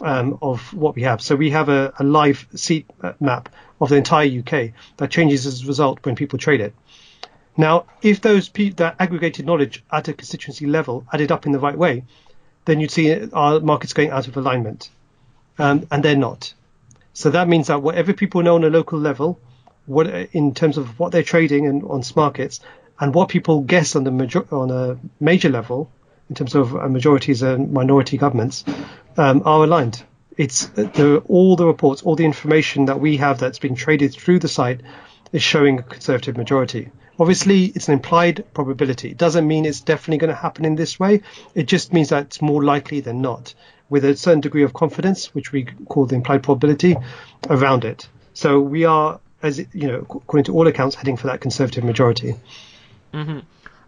um, 0.00 0.38
of 0.42 0.72
what 0.72 0.94
we 0.94 1.02
have. 1.02 1.20
So 1.20 1.34
we 1.34 1.50
have 1.50 1.68
a, 1.68 1.92
a 1.98 2.04
live 2.04 2.46
seat 2.54 2.88
map 3.18 3.48
of 3.80 3.88
the 3.88 3.96
entire 3.96 4.26
UK 4.26 4.72
that 4.98 5.10
changes 5.10 5.46
as 5.46 5.64
a 5.64 5.66
result 5.66 6.04
when 6.04 6.14
people 6.14 6.38
trade 6.38 6.60
it. 6.60 6.74
Now, 7.56 7.86
if 8.02 8.20
those 8.20 8.48
that 8.50 8.96
aggregated 8.98 9.46
knowledge 9.46 9.82
at 9.90 10.08
a 10.08 10.12
constituency 10.12 10.66
level 10.66 11.06
added 11.12 11.32
up 11.32 11.46
in 11.46 11.52
the 11.52 11.58
right 11.58 11.76
way, 11.76 12.04
then 12.66 12.80
you'd 12.80 12.90
see 12.90 13.30
our 13.32 13.60
markets 13.60 13.92
going 13.92 14.10
out 14.10 14.28
of 14.28 14.36
alignment, 14.36 14.90
um, 15.58 15.86
and 15.90 16.04
they're 16.04 16.16
not. 16.16 16.52
So 17.14 17.30
that 17.30 17.48
means 17.48 17.68
that 17.68 17.80
whatever 17.80 18.12
people 18.12 18.42
know 18.42 18.56
on 18.56 18.64
a 18.64 18.70
local 18.70 18.98
level, 18.98 19.40
what 19.86 20.06
in 20.06 20.52
terms 20.52 20.76
of 20.76 20.98
what 20.98 21.12
they're 21.12 21.22
trading 21.22 21.66
and 21.66 21.82
on 21.84 22.02
markets, 22.14 22.60
and 23.00 23.14
what 23.14 23.28
people 23.28 23.60
guess 23.60 23.96
on 23.96 24.04
the 24.04 24.10
major, 24.10 24.44
on 24.54 24.70
a 24.70 24.98
major 25.20 25.48
level, 25.48 25.90
in 26.28 26.34
terms 26.34 26.54
of 26.54 26.72
majorities 26.90 27.42
and 27.42 27.72
minority 27.72 28.18
governments, 28.18 28.64
um, 29.16 29.42
are 29.44 29.64
aligned. 29.64 30.02
It's 30.36 30.66
the, 30.66 31.22
all 31.28 31.56
the 31.56 31.66
reports, 31.66 32.02
all 32.02 32.16
the 32.16 32.24
information 32.24 32.86
that 32.86 33.00
we 33.00 33.16
have 33.16 33.38
that's 33.38 33.58
been 33.58 33.74
traded 33.74 34.12
through 34.12 34.40
the 34.40 34.48
site 34.48 34.82
is 35.32 35.42
showing 35.42 35.78
a 35.78 35.82
conservative 35.82 36.36
majority. 36.36 36.90
Obviously, 37.18 37.64
it's 37.66 37.88
an 37.88 37.94
implied 37.94 38.44
probability. 38.52 39.10
It 39.10 39.16
doesn't 39.16 39.46
mean 39.46 39.64
it's 39.64 39.80
definitely 39.80 40.18
going 40.18 40.34
to 40.34 40.36
happen 40.36 40.64
in 40.64 40.74
this 40.74 41.00
way. 41.00 41.22
It 41.54 41.66
just 41.66 41.92
means 41.92 42.10
that 42.10 42.26
it's 42.26 42.42
more 42.42 42.62
likely 42.62 43.00
than 43.00 43.22
not, 43.22 43.54
with 43.88 44.04
a 44.04 44.16
certain 44.16 44.40
degree 44.40 44.64
of 44.64 44.74
confidence, 44.74 45.34
which 45.34 45.52
we 45.52 45.64
call 45.64 46.06
the 46.06 46.14
implied 46.14 46.42
probability, 46.42 46.96
around 47.48 47.84
it. 47.84 48.08
So 48.34 48.60
we 48.60 48.84
are, 48.84 49.18
as 49.42 49.58
you 49.58 49.88
know, 49.88 49.98
according 50.00 50.44
to 50.44 50.54
all 50.54 50.66
accounts, 50.66 50.94
heading 50.94 51.16
for 51.16 51.28
that 51.28 51.40
conservative 51.40 51.84
majority. 51.84 52.34
Mm-hmm. 53.14 53.38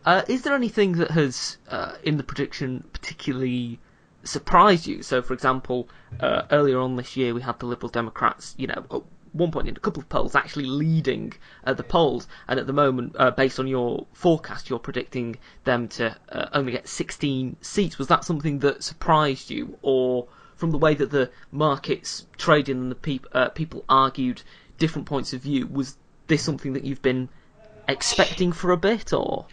Uh, 0.07 0.23
is 0.27 0.43
there 0.43 0.55
anything 0.55 0.93
that 0.93 1.11
has, 1.11 1.59
uh, 1.69 1.97
in 2.03 2.17
the 2.17 2.23
prediction, 2.23 2.83
particularly 2.95 3.79
surprised 4.25 4.87
you? 4.87 5.03
So, 5.03 5.21
for 5.21 5.35
example, 5.35 5.89
uh, 6.19 6.43
earlier 6.51 6.79
on 6.79 6.97
this 6.97 7.17
year, 7.17 7.35
we 7.35 7.43
had 7.43 7.59
the 7.59 7.67
Liberal 7.67 7.91
Democrats, 7.91 8.55
you 8.57 8.69
know, 8.69 9.05
one 9.33 9.51
point 9.51 9.69
in 9.69 9.77
a 9.77 9.81
couple 9.81 10.03
of 10.03 10.09
polls 10.09 10.35
actually 10.35 10.67
leading 10.67 11.33
uh, 11.65 11.75
the 11.75 11.83
polls, 11.83 12.27
and 12.47 12.59
at 12.59 12.67
the 12.67 12.73
moment, 12.73 13.17
uh, 13.19 13.31
based 13.31 13.59
on 13.59 13.67
your 13.67 14.07
forecast, 14.13 14.69
you're 14.69 14.79
predicting 14.79 15.37
them 15.65 15.89
to 15.89 16.17
uh, 16.31 16.49
only 16.53 16.73
get 16.73 16.89
16 16.89 17.57
seats. 17.61 17.99
Was 17.99 18.09
that 18.09 18.25
something 18.25 18.61
that 18.61 18.83
surprised 18.83 19.51
you, 19.51 19.79
or 19.83 20.29
from 20.57 20.71
the 20.71 20.79
way 20.79 20.95
that 20.95 21.11
the 21.11 21.31
markets 21.53 22.27
traded 22.37 22.77
and 22.77 22.93
the 22.93 23.21
uh, 23.33 23.49
people 23.51 23.85
argued 23.89 24.43
different 24.79 25.07
points 25.07 25.33
of 25.33 25.41
view, 25.41 25.67
was 25.67 25.97
this 26.27 26.43
something 26.43 26.75
that 26.75 26.85
you've 26.85 27.03
been 27.03 27.29
expecting 27.89 28.53
for 28.53 28.71
a 28.73 28.77
bit, 28.77 29.13
or? 29.13 29.47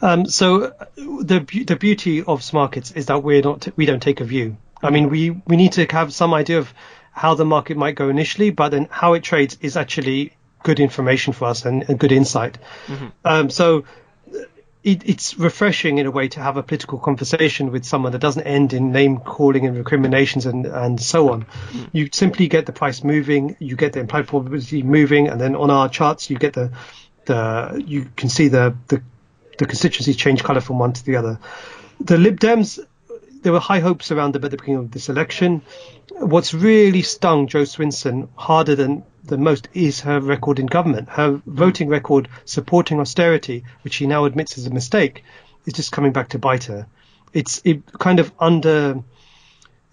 Um, 0.00 0.26
so 0.26 0.72
the 0.96 1.46
the 1.66 1.76
beauty 1.76 2.22
of 2.22 2.52
markets 2.52 2.90
is 2.90 3.06
that 3.06 3.22
we're 3.22 3.42
not 3.42 3.68
we 3.76 3.86
don't 3.86 4.02
take 4.02 4.20
a 4.20 4.24
view. 4.24 4.56
I 4.82 4.90
mean, 4.90 5.10
we 5.10 5.30
we 5.46 5.56
need 5.56 5.72
to 5.72 5.86
have 5.90 6.12
some 6.12 6.34
idea 6.34 6.58
of 6.58 6.74
how 7.12 7.34
the 7.34 7.44
market 7.44 7.76
might 7.76 7.94
go 7.94 8.08
initially, 8.08 8.50
but 8.50 8.70
then 8.70 8.88
how 8.90 9.12
it 9.14 9.22
trades 9.22 9.56
is 9.60 9.76
actually 9.76 10.32
good 10.62 10.80
information 10.80 11.32
for 11.32 11.46
us 11.46 11.64
and, 11.64 11.88
and 11.88 11.98
good 11.98 12.12
insight. 12.12 12.58
Mm-hmm. 12.86 13.06
Um, 13.24 13.50
so 13.50 13.84
uh, 14.34 14.38
it, 14.82 15.02
it's 15.08 15.38
refreshing 15.38 15.98
in 15.98 16.06
a 16.06 16.10
way 16.10 16.28
to 16.28 16.40
have 16.40 16.56
a 16.56 16.62
political 16.62 16.98
conversation 16.98 17.70
with 17.70 17.84
someone 17.84 18.12
that 18.12 18.20
doesn't 18.20 18.44
end 18.44 18.72
in 18.72 18.92
name 18.92 19.18
calling 19.18 19.66
and 19.66 19.76
recriminations 19.76 20.46
and, 20.46 20.66
and 20.66 21.00
so 21.00 21.32
on. 21.32 21.42
Mm-hmm. 21.44 21.84
You 21.92 22.08
simply 22.12 22.48
get 22.48 22.66
the 22.66 22.72
price 22.72 23.04
moving, 23.04 23.56
you 23.58 23.76
get 23.76 23.92
the 23.92 24.00
implied 24.00 24.26
probability 24.26 24.82
moving, 24.82 25.28
and 25.28 25.40
then 25.40 25.54
on 25.54 25.70
our 25.70 25.88
charts 25.88 26.30
you 26.30 26.38
get 26.38 26.54
the 26.54 26.72
the 27.24 27.84
you 27.86 28.10
can 28.16 28.28
see 28.28 28.48
the 28.48 28.74
the, 28.88 29.00
the 29.58 29.66
constituencies 29.66 30.16
change 30.16 30.42
colour 30.42 30.60
from 30.60 30.78
one 30.78 30.92
to 30.92 31.04
the 31.04 31.16
other. 31.16 31.38
The 32.00 32.18
Lib 32.18 32.40
Dems, 32.40 32.80
there 33.42 33.52
were 33.52 33.60
high 33.60 33.80
hopes 33.80 34.10
around 34.10 34.34
them 34.34 34.44
at 34.44 34.50
the 34.50 34.56
beginning 34.56 34.80
of 34.80 34.90
this 34.90 35.08
election. 35.08 35.62
What's 36.18 36.54
really 36.54 37.02
stung 37.02 37.48
Jo 37.48 37.62
Swinson 37.62 38.28
harder 38.36 38.74
than 38.74 39.04
the 39.24 39.38
most 39.38 39.68
is 39.74 40.00
her 40.00 40.20
record 40.20 40.58
in 40.58 40.66
government. 40.66 41.08
Her 41.08 41.40
voting 41.46 41.88
record 41.88 42.28
supporting 42.44 43.00
austerity, 43.00 43.64
which 43.82 43.94
she 43.94 44.06
now 44.06 44.24
admits 44.24 44.58
is 44.58 44.66
a 44.66 44.70
mistake, 44.70 45.24
is 45.66 45.74
just 45.74 45.92
coming 45.92 46.12
back 46.12 46.30
to 46.30 46.38
bite 46.38 46.64
her. 46.64 46.86
It's 47.32 47.60
it 47.64 47.82
kind 47.98 48.20
of 48.20 48.32
under 48.38 49.02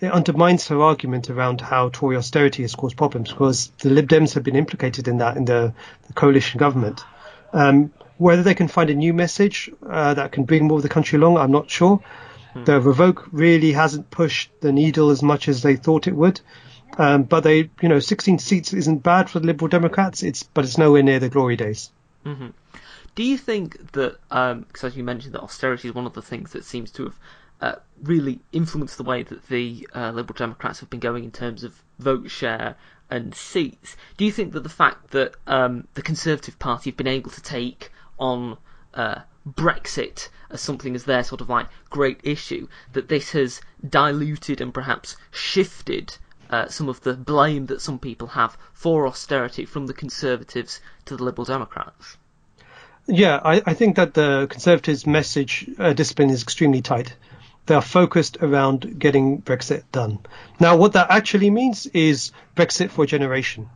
it 0.02 0.12
undermines 0.12 0.68
her 0.68 0.82
argument 0.82 1.30
around 1.30 1.60
how 1.60 1.90
Tory 1.90 2.16
austerity 2.16 2.62
has 2.62 2.74
caused 2.74 2.96
problems 2.96 3.30
because 3.30 3.72
the 3.80 3.90
Lib 3.90 4.08
Dems 4.08 4.34
have 4.36 4.44
been 4.44 4.56
implicated 4.56 5.08
in 5.08 5.18
that 5.18 5.36
in 5.36 5.46
the, 5.46 5.74
the 6.08 6.14
coalition 6.14 6.58
government. 6.58 7.04
Um, 7.52 7.92
whether 8.18 8.44
they 8.44 8.54
can 8.54 8.68
find 8.68 8.90
a 8.90 8.96
new 8.96 9.14
message 9.14 9.70
uh, 9.86 10.14
that 10.14 10.32
can 10.32 10.44
bring 10.44 10.68
more 10.68 10.78
of 10.78 10.84
the 10.84 10.90
country 10.90 11.18
along, 11.18 11.38
I'm 11.38 11.52
not 11.52 11.70
sure. 11.70 12.02
The 12.66 12.82
revoke 12.82 13.28
really 13.32 13.72
hasn't 13.72 14.12
pushed 14.12 14.52
the 14.62 14.72
needle 14.72 15.10
as 15.10 15.22
much 15.22 15.48
as 15.48 15.62
they 15.62 15.76
thought 15.76 16.08
it 16.08 16.16
would. 16.16 16.42
Um, 16.98 17.24
but 17.24 17.42
they, 17.42 17.70
you 17.82 17.90
know, 17.90 18.00
16 18.00 18.40
seats 18.40 18.74
isn't 18.74 19.04
bad 19.04 19.30
for 19.30 19.40
the 19.40 19.48
Liberal 19.48 19.70
Democrats. 19.70 20.24
It's 20.24 20.44
but 20.44 20.66
it's 20.66 20.78
nowhere 20.78 21.04
near 21.04 21.20
the 21.20 21.30
glory 21.30 21.56
days. 21.56 21.92
Do 23.16 23.24
you 23.24 23.38
think 23.38 23.92
that, 23.94 24.18
because 24.30 24.84
as 24.84 24.98
you 24.98 25.04
mentioned, 25.04 25.34
that 25.34 25.42
austerity 25.42 25.88
is 25.88 25.94
one 25.94 26.06
of 26.06 26.14
the 26.14 26.22
things 26.22 26.52
that 26.54 26.66
seems 26.66 26.92
to 26.92 27.06
have 27.06 27.20
uh, 27.62 27.76
really 28.04 28.40
influenced 28.52 28.98
the 28.98 29.04
way 29.04 29.24
that 29.24 29.48
the 29.48 29.88
uh, 29.94 30.12
Liberal 30.12 30.36
Democrats 30.38 30.80
have 30.80 30.90
been 30.90 31.00
going 31.00 31.24
in 31.24 31.32
terms 31.32 31.64
of 31.64 31.82
vote 32.00 32.30
share 32.30 32.76
and 33.10 33.34
seats? 33.36 33.98
Do 34.18 34.26
you 34.26 34.32
think 34.32 34.54
that 34.54 34.64
the 34.64 34.70
fact 34.70 35.12
that 35.12 35.36
um, 35.48 35.88
the 35.96 36.02
Conservative 36.02 36.60
Party 36.60 36.90
have 36.92 36.98
been 36.98 37.08
able 37.08 37.32
to 37.32 37.42
take 37.42 37.92
on 38.18 38.58
uh, 38.94 39.22
Brexit 39.56 40.30
as 40.52 40.62
something 40.62 40.96
as 40.96 41.04
their 41.04 41.24
sort 41.24 41.42
of 41.42 41.50
like 41.50 41.68
great 41.90 42.20
issue, 42.24 42.68
that 42.94 43.08
this 43.08 43.32
has 43.32 43.62
diluted 43.88 44.62
and 44.62 44.74
perhaps 44.74 45.16
shifted 45.32 46.18
uh, 46.50 46.68
some 46.68 46.90
of 46.90 47.02
the 47.02 47.14
blame 47.14 47.68
that 47.68 47.82
some 47.82 48.00
people 48.00 48.28
have 48.28 48.58
for 48.74 49.06
austerity 49.06 49.66
from 49.66 49.86
the 49.86 49.94
Conservatives 49.94 50.82
to 51.06 51.16
the 51.16 51.24
Liberal 51.24 51.46
Democrats? 51.46 52.18
Yeah, 53.06 53.40
I, 53.44 53.62
I 53.66 53.74
think 53.74 53.96
that 53.96 54.14
the 54.14 54.48
Conservatives' 54.50 55.06
message 55.06 55.70
uh, 55.78 55.94
discipline 55.94 56.30
is 56.30 56.44
extremely 56.44 56.82
tight. 56.82 57.16
They 57.66 57.76
are 57.76 57.82
focused 57.82 58.38
around 58.42 59.00
getting 59.00 59.42
Brexit 59.42 59.84
done. 59.92 60.20
Now, 60.60 60.76
what 60.76 60.94
that 60.94 61.12
actually 61.12 61.52
means 61.52 61.86
is 61.88 62.32
Brexit 62.56 62.90
for 62.90 63.04
a 63.04 63.08
generation, 63.08 63.70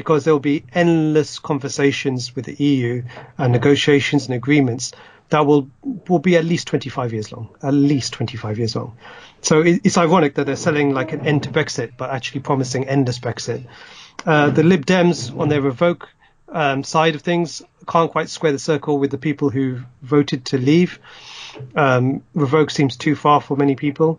because 0.00 0.24
there 0.24 0.32
will 0.32 0.40
be 0.40 0.64
endless 0.72 1.38
conversations 1.38 2.34
with 2.34 2.46
the 2.46 2.54
EU 2.54 3.02
and 3.36 3.52
negotiations 3.52 4.24
and 4.24 4.34
agreements 4.34 4.92
that 5.28 5.44
will 5.44 5.68
will 6.08 6.20
be 6.20 6.36
at 6.38 6.44
least 6.46 6.68
25 6.68 7.12
years 7.12 7.30
long, 7.30 7.50
at 7.62 7.74
least 7.74 8.14
25 8.14 8.56
years 8.56 8.74
long. 8.74 8.96
So 9.42 9.60
it, 9.60 9.82
it's 9.84 9.98
ironic 9.98 10.36
that 10.36 10.46
they're 10.46 10.56
selling 10.56 10.94
like 10.94 11.12
an 11.12 11.26
end 11.26 11.42
to 11.42 11.50
Brexit, 11.50 11.92
but 11.98 12.08
actually 12.08 12.40
promising 12.40 12.88
endless 12.88 13.18
Brexit. 13.18 13.66
Uh, 14.24 14.48
the 14.48 14.62
Lib 14.62 14.86
Dems 14.86 15.38
on 15.38 15.50
their 15.50 15.60
revoke 15.60 16.08
um, 16.48 16.82
side 16.82 17.14
of 17.14 17.20
things 17.20 17.60
can't 17.86 18.10
quite 18.10 18.30
square 18.30 18.52
the 18.52 18.58
circle 18.58 18.96
with 18.96 19.10
the 19.10 19.18
people 19.18 19.50
who 19.50 19.80
voted 20.00 20.46
to 20.46 20.56
leave. 20.56 20.98
Um, 21.74 22.22
revoke 22.32 22.70
seems 22.70 22.96
too 22.96 23.14
far 23.14 23.42
for 23.42 23.54
many 23.54 23.76
people, 23.76 24.18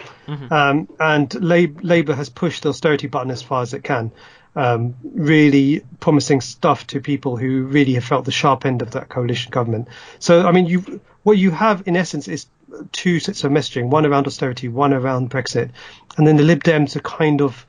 um, 0.52 0.88
and 1.00 1.34
Lab- 1.42 1.84
Labour 1.84 2.14
has 2.14 2.30
pushed 2.30 2.64
the 2.64 2.70
austerity 2.70 3.08
button 3.08 3.32
as 3.32 3.42
far 3.42 3.64
as 3.64 3.74
it 3.74 3.84
can, 3.84 4.12
um, 4.56 4.96
really 5.04 5.82
promising 6.00 6.42
stuff 6.42 6.88
to 6.88 7.00
people 7.00 7.38
who 7.38 7.64
really 7.64 7.94
have 7.94 8.04
felt 8.04 8.26
the 8.26 8.32
sharp 8.32 8.66
end 8.66 8.82
of 8.82 8.92
that 8.92 9.10
coalition 9.10 9.52
government. 9.52 9.88
So, 10.20 10.46
I 10.46 10.52
mean, 10.52 10.66
you 10.66 11.02
what 11.24 11.38
you 11.38 11.52
have 11.52 11.88
in 11.88 11.96
essence 11.96 12.28
is 12.28 12.48
two 12.92 13.20
sets 13.20 13.44
of 13.44 13.52
messaging: 13.52 13.90
one 13.90 14.06
around 14.06 14.28
austerity, 14.28 14.68
one 14.68 14.94
around 14.94 15.30
Brexit, 15.30 15.72
and 16.18 16.28
then 16.28 16.38
the 16.38 16.44
Lib 16.44 16.64
Dems 16.64 16.96
are 16.96 17.02
kind 17.02 17.42
of 17.42 17.66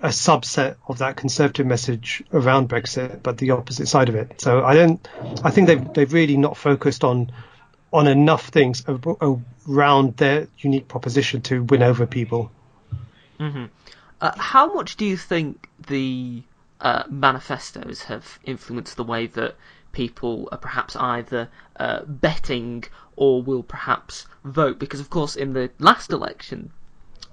a 0.00 0.08
subset 0.08 0.76
of 0.86 0.98
that 0.98 1.16
conservative 1.16 1.66
message 1.66 2.22
around 2.32 2.68
Brexit, 2.68 3.22
but 3.22 3.38
the 3.38 3.50
opposite 3.50 3.88
side 3.88 4.08
of 4.08 4.14
it. 4.14 4.40
So 4.40 4.64
I 4.64 4.74
don't. 4.74 5.08
I 5.42 5.50
think 5.50 5.66
they've 5.66 5.92
they've 5.94 6.12
really 6.12 6.36
not 6.36 6.56
focused 6.56 7.04
on 7.04 7.32
on 7.92 8.06
enough 8.06 8.48
things 8.48 8.84
around 9.66 10.16
their 10.18 10.46
unique 10.58 10.88
proposition 10.88 11.40
to 11.40 11.62
win 11.64 11.82
over 11.82 12.06
people. 12.06 12.50
Uh, 14.20 14.32
how 14.36 14.72
much 14.72 14.96
do 14.96 15.04
you 15.04 15.16
think 15.16 15.68
the 15.78 16.42
uh, 16.80 17.04
manifestos 17.08 18.02
have 18.02 18.38
influenced 18.44 18.96
the 18.96 19.04
way 19.04 19.26
that 19.26 19.54
people 19.92 20.48
are 20.50 20.58
perhaps 20.58 20.96
either 20.96 21.48
uh, 21.76 22.02
betting 22.04 22.84
or 23.14 23.42
will 23.42 23.62
perhaps 23.62 24.26
vote? 24.44 24.78
Because, 24.78 24.98
of 24.98 25.08
course, 25.08 25.36
in 25.36 25.52
the 25.52 25.70
last 25.78 26.10
election, 26.10 26.72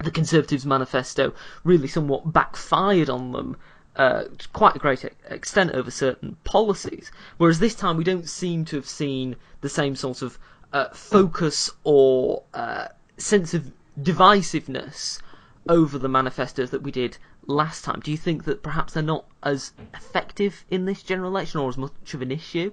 the 0.03 0.11
Conservatives' 0.11 0.65
manifesto 0.65 1.33
really 1.63 1.87
somewhat 1.87 2.31
backfired 2.31 3.09
on 3.09 3.31
them 3.31 3.57
uh, 3.95 4.25
to 4.37 4.47
quite 4.49 4.75
a 4.75 4.79
great 4.79 5.05
extent 5.29 5.71
over 5.71 5.89
certain 5.89 6.37
policies. 6.43 7.11
Whereas 7.37 7.59
this 7.59 7.75
time 7.75 7.97
we 7.97 8.03
don't 8.03 8.29
seem 8.29 8.65
to 8.65 8.75
have 8.75 8.87
seen 8.87 9.37
the 9.61 9.69
same 9.69 9.95
sort 9.95 10.21
of 10.21 10.37
uh, 10.73 10.89
focus 10.89 11.71
or 11.83 12.43
uh, 12.53 12.89
sense 13.17 13.53
of 13.53 13.71
divisiveness 13.99 15.19
over 15.67 15.97
the 15.97 16.09
manifestos 16.09 16.69
that 16.71 16.83
we 16.83 16.91
did 16.91 17.17
last 17.47 17.83
time. 17.83 17.99
Do 17.99 18.11
you 18.11 18.17
think 18.17 18.45
that 18.45 18.63
perhaps 18.63 18.93
they're 18.93 19.03
not 19.03 19.25
as 19.43 19.73
effective 19.93 20.65
in 20.69 20.85
this 20.85 21.03
general 21.03 21.29
election 21.29 21.59
or 21.59 21.69
as 21.69 21.77
much 21.77 22.13
of 22.13 22.21
an 22.21 22.31
issue? 22.31 22.71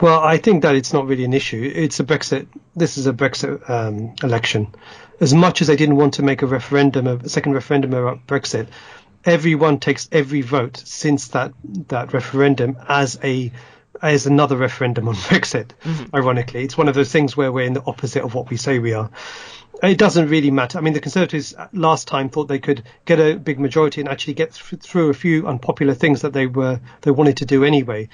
Well, 0.00 0.20
I 0.20 0.38
think 0.38 0.62
that 0.62 0.74
it's 0.74 0.92
not 0.92 1.06
really 1.06 1.24
an 1.24 1.32
issue. 1.32 1.70
It's 1.74 2.00
a 2.00 2.04
Brexit. 2.04 2.48
This 2.74 2.98
is 2.98 3.06
a 3.06 3.12
Brexit 3.12 3.68
um, 3.70 4.14
election. 4.22 4.74
As 5.20 5.32
much 5.32 5.62
as 5.62 5.68
they 5.68 5.76
didn't 5.76 5.96
want 5.96 6.14
to 6.14 6.22
make 6.22 6.42
a 6.42 6.46
referendum, 6.46 7.06
a 7.06 7.28
second 7.28 7.52
referendum 7.52 7.94
about 7.94 8.26
Brexit, 8.26 8.66
everyone 9.24 9.78
takes 9.78 10.08
every 10.10 10.42
vote 10.42 10.82
since 10.84 11.28
that 11.28 11.52
that 11.88 12.12
referendum 12.12 12.76
as 12.88 13.18
a 13.22 13.52
as 14.02 14.26
another 14.26 14.56
referendum 14.56 15.08
on 15.08 15.14
Brexit. 15.28 15.70
Ironically, 16.14 16.64
it's 16.64 16.76
one 16.76 16.88
of 16.88 16.94
those 16.94 17.10
things 17.12 17.36
where 17.36 17.52
we're 17.52 17.66
in 17.66 17.72
the 17.74 17.82
opposite 17.84 18.22
of 18.22 18.34
what 18.34 18.50
we 18.50 18.56
say 18.56 18.78
we 18.78 18.92
are. 18.92 19.10
It 19.82 19.98
doesn't 19.98 20.28
really 20.28 20.50
matter. 20.50 20.78
I 20.78 20.80
mean, 20.80 20.94
the 20.94 21.00
Conservatives 21.00 21.54
last 21.72 22.06
time 22.08 22.28
thought 22.28 22.46
they 22.48 22.60
could 22.60 22.84
get 23.04 23.18
a 23.20 23.34
big 23.36 23.58
majority 23.58 24.00
and 24.00 24.08
actually 24.08 24.34
get 24.34 24.52
th- 24.54 24.80
through 24.82 25.10
a 25.10 25.14
few 25.14 25.46
unpopular 25.46 25.94
things 25.94 26.22
that 26.22 26.32
they 26.32 26.46
were 26.46 26.80
they 27.02 27.10
wanted 27.10 27.38
to 27.38 27.44
do 27.44 27.64
anyway. 27.64 28.08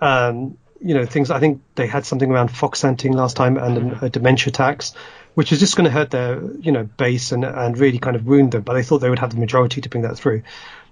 Um, 0.00 0.56
you 0.80 0.94
know, 0.94 1.04
things. 1.04 1.30
I 1.30 1.40
think 1.40 1.60
they 1.74 1.86
had 1.86 2.06
something 2.06 2.30
around 2.30 2.48
fox 2.48 2.80
hunting 2.82 3.12
last 3.12 3.36
time 3.36 3.58
and 3.58 3.76
an- 3.76 3.98
a 4.02 4.08
dementia 4.08 4.52
tax, 4.52 4.94
which 5.34 5.52
is 5.52 5.58
just 5.60 5.76
going 5.76 5.84
to 5.84 5.90
hurt 5.90 6.10
their 6.10 6.40
you 6.60 6.72
know 6.72 6.84
base 6.84 7.32
and 7.32 7.44
and 7.44 7.76
really 7.76 7.98
kind 7.98 8.16
of 8.16 8.24
wound 8.24 8.52
them. 8.52 8.62
But 8.62 8.74
they 8.74 8.82
thought 8.82 8.98
they 8.98 9.10
would 9.10 9.18
have 9.18 9.30
the 9.30 9.40
majority 9.40 9.80
to 9.82 9.88
bring 9.88 10.04
that 10.04 10.16
through. 10.16 10.42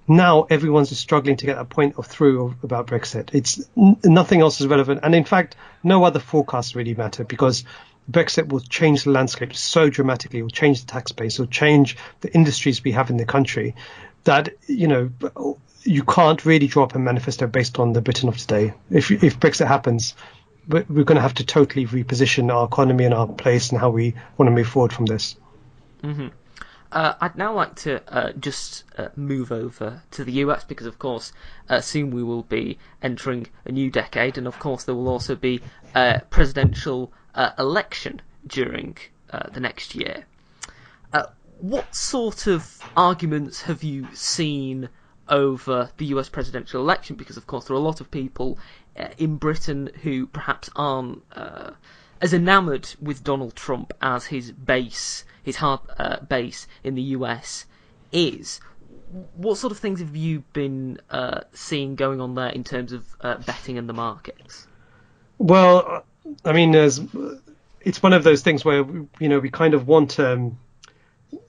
Now 0.09 0.45
everyone's 0.45 0.97
struggling 0.99 1.37
to 1.37 1.47
get 1.47 1.59
a 1.59 1.67
point 1.67 1.97
of 1.99 2.07
through 2.07 2.57
about 2.63 2.87
Brexit. 2.87 3.29
It's 3.35 3.69
nothing 3.77 4.41
else 4.41 4.61
is 4.61 4.67
relevant, 4.67 5.01
and 5.03 5.15
in 5.15 5.25
fact, 5.25 5.55
no 5.85 6.05
other 6.05 6.19
forecasts 6.19 6.75
really 6.75 6.95
matter 6.95 7.25
because 7.25 7.65
Brexit 8.11 8.49
will 8.49 8.61
change 8.61 9.05
the 9.05 9.11
landscape 9.11 9.55
so 9.55 9.91
dramatically. 9.91 10.39
It 10.39 10.43
will 10.43 10.51
change 10.51 10.81
the 10.81 10.87
tax 10.87 11.13
base. 11.13 11.39
It 11.39 11.43
will 11.43 11.49
change 11.49 11.99
the 12.23 12.33
industries 12.33 12.83
we 12.83 12.93
have 12.93 13.11
in 13.11 13.19
the 13.19 13.27
country. 13.27 13.75
That 14.25 14.55
you 14.67 14.89
know 14.89 15.11
you 15.85 16.05
can't 16.05 16.45
really 16.45 16.69
draw 16.69 16.85
up 16.85 16.95
a 16.95 16.99
manifesto 16.99 17.47
based 17.47 17.79
on 17.79 17.93
the 17.93 18.01
Britain 18.01 18.31
of 18.31 18.39
today. 18.39 18.73
If 18.91 19.11
if 19.11 19.39
Brexit 19.39 19.67
happens, 19.67 20.15
we're 20.67 20.87
we're 20.89 21.05
going 21.05 21.17
to 21.17 21.23
have 21.23 21.35
to 21.35 21.45
totally 21.45 21.87
reposition 21.87 22.53
our 22.53 22.65
economy 22.65 23.05
and 23.05 23.13
our 23.13 23.27
place 23.27 23.71
and 23.71 23.79
how 23.79 23.91
we 23.91 24.15
want 24.39 24.49
to 24.49 24.55
move 24.55 24.69
forward 24.69 24.95
from 24.95 25.05
this. 25.05 25.37
Mm-hmm. 26.03 26.29
Uh, 26.91 27.15
I'd 27.21 27.37
now 27.37 27.53
like 27.53 27.75
to 27.77 28.01
uh, 28.09 28.33
just 28.33 28.85
uh, 28.97 29.09
move 29.15 29.53
over 29.53 30.03
to 30.13 30.25
the 30.25 30.33
US 30.45 30.65
because, 30.65 30.87
of 30.87 30.99
course, 30.99 31.33
uh, 31.69 31.83
soon 31.83 32.11
we 32.11 32.23
will 32.23 32.45
be 32.45 32.79
entering 33.03 33.47
a 33.67 33.73
new 33.73 33.91
decade, 33.91 34.39
and 34.39 34.47
of 34.47 34.59
course, 34.59 34.85
there 34.85 34.95
will 34.95 35.09
also 35.09 35.35
be 35.35 35.61
a 35.95 36.23
presidential 36.31 37.13
uh, 37.35 37.51
election 37.59 38.23
during 38.47 38.97
uh, 39.31 39.51
the 39.51 39.61
next 39.61 39.95
year. 39.95 40.25
Uh, 41.13 41.25
what 41.61 41.95
sort 41.95 42.47
of 42.47 42.81
arguments 42.97 43.63
have 43.63 43.83
you 43.83 44.07
seen 44.15 44.89
over 45.29 45.91
the 45.99 46.07
US 46.07 46.31
presidential 46.31 46.81
election? 46.81 47.17
Because, 47.17 47.37
of 47.37 47.47
course, 47.47 47.67
there 47.67 47.77
are 47.77 47.81
a 47.81 47.83
lot 47.83 48.01
of 48.01 48.11
people 48.11 48.59
uh, 48.99 49.09
in 49.19 49.37
Britain 49.37 49.91
who 50.03 50.27
perhaps 50.27 50.71
aren't 50.75 51.23
uh, 51.33 51.73
as 52.21 52.33
enamoured 52.33 52.89
with 53.01 53.25
Donald 53.25 53.55
Trump 53.55 53.93
as 54.01 54.27
his 54.27 54.51
base, 54.53 55.25
his 55.43 55.57
hard 55.57 55.81
uh, 55.99 56.21
base 56.21 56.67
in 56.85 56.95
the 56.95 57.03
US 57.03 57.67
is. 58.13 58.61
what 59.37 59.57
sort 59.57 59.73
of 59.73 59.79
things 59.79 60.01
have 60.01 60.15
you 60.15 60.41
been 60.53 60.99
uh, 61.11 61.41
seeing 61.53 61.95
going 61.95 62.21
on 62.21 62.35
there 62.35 62.51
in 62.51 62.63
terms 62.63 62.93
of 62.93 63.07
uh, 63.21 63.37
betting 63.39 63.79
and 63.79 63.89
the 63.89 63.95
markets? 63.95 64.67
Well, 65.39 66.05
I 66.45 66.53
mean, 66.53 66.73
there's, 66.73 67.01
it's 67.81 68.03
one 68.03 68.13
of 68.13 68.25
those 68.25 68.43
things 68.43 68.65
where 68.65 68.85
you 69.19 69.29
know 69.29 69.39
we 69.39 69.51
kind 69.51 69.73
of 69.75 69.87
want 69.87 70.19
um, 70.21 70.59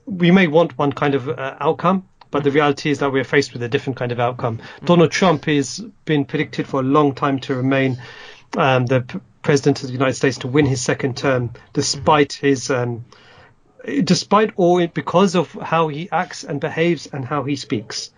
we 0.06 0.30
may 0.30 0.46
want 0.46 0.78
one 0.78 0.92
kind 0.92 1.14
of 1.14 1.28
uh, 1.28 1.56
outcome, 1.60 2.08
but 2.30 2.44
the 2.44 2.50
reality 2.50 2.90
is 2.90 3.00
that 3.00 3.12
we're 3.12 3.24
faced 3.24 3.52
with 3.52 3.62
a 3.62 3.68
different 3.68 3.96
kind 3.98 4.12
of 4.12 4.20
outcome. 4.20 4.58
Mm-hmm. 4.58 4.86
Donald 4.86 5.10
Trump 5.10 5.44
has 5.46 5.80
been 6.04 6.24
predicted 6.24 6.66
for 6.66 6.80
a 6.80 6.82
long 6.82 7.14
time 7.14 7.40
to 7.40 7.54
remain 7.54 8.00
um, 8.56 8.86
the 8.86 9.20
president 9.42 9.82
of 9.82 9.88
the 9.88 9.92
United 9.92 10.14
States 10.14 10.38
to 10.38 10.48
win 10.48 10.66
his 10.66 10.82
second 10.82 11.16
term, 11.16 11.50
despite 11.72 12.34
his 12.34 12.70
um, 12.70 13.04
despite 14.04 14.52
all 14.56 14.86
because 14.86 15.34
of 15.34 15.52
how 15.52 15.88
he 15.88 16.08
acts 16.10 16.44
and 16.44 16.60
behaves 16.60 17.06
and 17.06 17.24
how 17.24 17.44
he 17.44 17.56
speaks. 17.56 18.10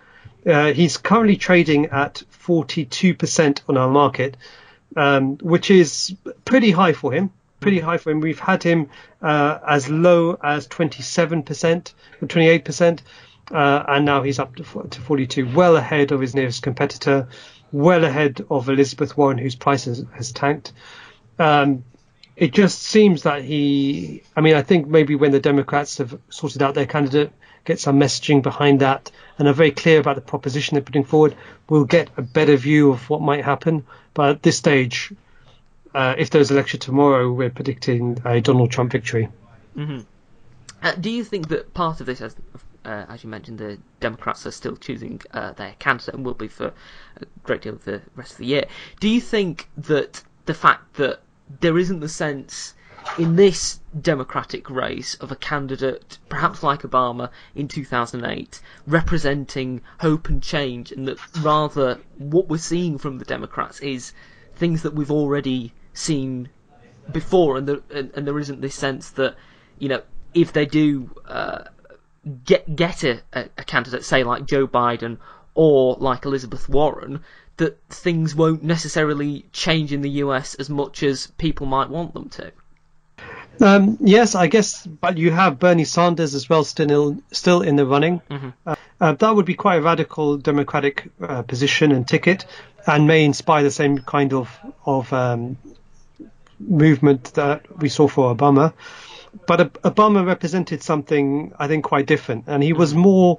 Uh, 0.45 0.73
he's 0.73 0.97
currently 0.97 1.37
trading 1.37 1.87
at 1.87 2.23
42% 2.47 3.61
on 3.69 3.77
our 3.77 3.89
market, 3.89 4.37
um, 4.97 5.39
which 5.39 5.71
is 5.71 6.15
pretty 6.45 6.71
high 6.73 6.93
for 6.93 7.13
him. 7.13 7.31
Pretty 7.61 7.79
high 7.79 7.99
for 7.99 8.11
him. 8.11 8.21
We've 8.21 8.41
had 8.41 8.63
him 8.63 8.91
uh, 9.21 9.59
as 9.67 9.89
low 9.89 10.37
as 10.43 10.67
27% 10.67 11.93
or 12.21 12.29
28%, 12.29 13.01
uh, 13.53 13.85
and 13.87 14.05
now 14.05 14.23
he's 14.23 14.41
up 14.41 14.57
to, 14.57 14.65
to 14.65 15.01
42, 15.01 15.55
well 15.55 15.77
ahead 15.77 16.11
of 16.11 16.21
his 16.21 16.35
nearest 16.35 16.63
competitor, 16.63 17.29
well 17.71 18.05
ahead 18.05 18.45
of 18.51 18.69
Elizabeth 18.69 19.17
Warren, 19.17 19.39
whose 19.39 19.55
price 19.55 19.85
has, 19.85 20.05
has 20.15 20.33
tanked. 20.33 20.73
Um, 21.43 21.85
it 22.37 22.53
just 22.53 22.83
seems 22.83 23.25
that 23.25 23.43
he. 23.43 24.23
I 24.37 24.41
mean, 24.41 24.55
I 24.55 24.63
think 24.63 24.87
maybe 24.87 25.17
when 25.17 25.33
the 25.33 25.41
Democrats 25.41 25.99
have 25.99 26.19
sorted 26.31 26.63
out 26.63 26.75
their 26.75 26.87
candidate, 26.87 27.33
get 27.65 27.81
some 27.81 27.99
messaging 27.99 28.43
behind 28.43 28.81
that, 28.81 29.11
and 29.39 29.49
are 29.49 29.53
very 29.53 29.73
clear 29.73 30.01
about 30.01 30.15
the 30.15 30.23
proposition 30.23 30.77
they're 30.77 30.83
putting 30.83 31.05
forward, 31.05 31.35
we'll 31.69 31.85
get 31.85 32.11
a 32.17 32.23
better 32.23 32.57
view 32.57 32.93
of 32.93 33.11
what 33.11 33.21
might 33.21 33.45
happen. 33.45 33.85
But 34.15 34.31
at 34.31 34.43
this 34.43 34.57
stage, 34.57 35.13
uh, 35.95 36.15
if 36.17 36.31
there's 36.31 36.51
election 36.51 36.81
tomorrow, 36.81 37.31
we're 37.33 37.51
predicting 37.51 38.23
a 38.25 38.41
Donald 38.41 38.71
Trump 38.71 38.93
victory. 38.93 39.29
Mm-hmm. 39.77 40.01
Uh, 40.83 40.93
do 40.95 41.11
you 41.11 41.25
think 41.25 41.49
that 41.49 41.75
part 41.75 42.01
of 42.01 42.07
this, 42.07 42.21
as, 42.21 42.35
uh, 42.85 43.05
as 43.09 43.23
you 43.25 43.31
mentioned, 43.31 43.59
the 43.59 43.79
Democrats 44.01 44.47
are 44.47 44.51
still 44.51 44.77
choosing 44.77 45.21
uh, 45.33 45.53
their 45.53 45.75
candidate 45.79 46.15
and 46.15 46.25
will 46.25 46.35
be 46.35 46.49
for 46.49 46.73
a 47.17 47.25
great 47.43 47.63
deal 47.63 47.75
of 47.75 47.85
the 47.85 48.01
rest 48.17 48.33
of 48.33 48.39
the 48.39 48.47
year? 48.47 48.65
Do 49.01 49.09
you 49.09 49.21
think 49.21 49.69
that 49.77 50.23
the 50.47 50.55
fact 50.55 50.95
that 50.95 51.21
there 51.61 51.79
isn't 51.79 52.01
the 52.01 52.09
sense 52.09 52.75
in 53.19 53.37
this 53.37 53.81
democratic 54.01 54.71
race 54.71 55.15
of 55.17 55.33
a 55.33 55.37
candidate, 55.37 56.19
perhaps 56.29 56.63
like 56.63 56.83
Obama 56.83 57.31
in 57.55 57.69
2008, 57.69 58.61
representing 58.87 59.81
hope 60.01 60.29
and 60.29 60.43
change, 60.43 60.93
and 60.93 61.09
that 61.09 61.19
rather 61.39 62.01
what 62.19 62.49
we're 62.49 62.59
seeing 62.59 62.99
from 62.99 63.19
the 63.19 63.25
Democrats 63.25 63.81
is 63.81 64.13
things 64.55 64.83
that 64.83 64.95
we've 64.95 65.11
already 65.11 65.73
seen 65.93 66.49
before, 67.11 67.57
and, 67.57 67.69
and, 67.91 68.13
and 68.15 68.27
there 68.27 68.39
isn't 68.39 68.61
this 68.61 68.75
sense 68.75 69.11
that 69.11 69.35
you 69.79 69.89
know 69.89 70.03
if 70.35 70.53
they 70.53 70.65
do 70.65 71.11
uh, 71.27 71.65
get 72.45 72.77
get 72.77 73.03
a, 73.05 73.21
a 73.35 73.65
candidate, 73.65 74.05
say 74.05 74.23
like 74.23 74.47
Joe 74.47 74.67
Biden 74.67 75.19
or 75.55 75.97
like 75.99 76.25
Elizabeth 76.25 76.69
Warren, 76.69 77.23
that 77.63 77.79
things 77.89 78.35
won't 78.35 78.65
necessarily 78.65 79.47
change 79.53 79.93
in 79.93 80.03
the 80.03 80.11
US 80.25 80.55
as 80.57 80.69
much 80.69 81.05
as 81.05 81.29
people 81.39 81.67
might 81.67 81.91
want 81.91 82.13
them 82.13 82.29
to. 82.31 82.53
Um, 83.61 83.99
yes, 84.01 84.35
I 84.35 84.49
guess, 84.49 84.85
but 84.85 85.19
you 85.19 85.31
have 85.31 85.61
Bernie 85.61 85.85
Sanders 85.85 86.35
as 86.35 86.49
well 86.49 86.65
still 86.65 87.19
still 87.31 87.63
in 87.63 87.77
the 87.77 87.87
running. 87.87 88.21
Mm-hmm. 88.29 88.49
Uh, 88.67 88.75
uh, 89.01 89.13
that 89.13 89.37
would 89.37 89.47
be 89.47 89.55
quite 89.55 89.77
a 89.77 89.83
radical 89.83 90.37
Democratic 90.39 91.09
uh, 91.21 91.43
position 91.43 91.93
and 91.93 92.09
ticket, 92.09 92.45
and 92.87 93.07
may 93.07 93.25
inspire 93.25 93.63
the 93.63 93.71
same 93.71 93.99
kind 93.99 94.33
of 94.33 94.59
of 94.85 95.13
um, 95.13 95.59
movement 96.59 97.35
that 97.35 97.79
we 97.79 97.89
saw 97.89 98.09
for 98.09 98.35
Obama. 98.35 98.73
But 99.47 99.75
Obama 99.83 100.27
represented 100.27 100.83
something 100.83 101.53
I 101.57 101.69
think 101.69 101.85
quite 101.85 102.07
different, 102.07 102.45
and 102.49 102.63
he 102.63 102.73
was 102.73 102.91
mm-hmm. 102.93 103.03
more 103.03 103.39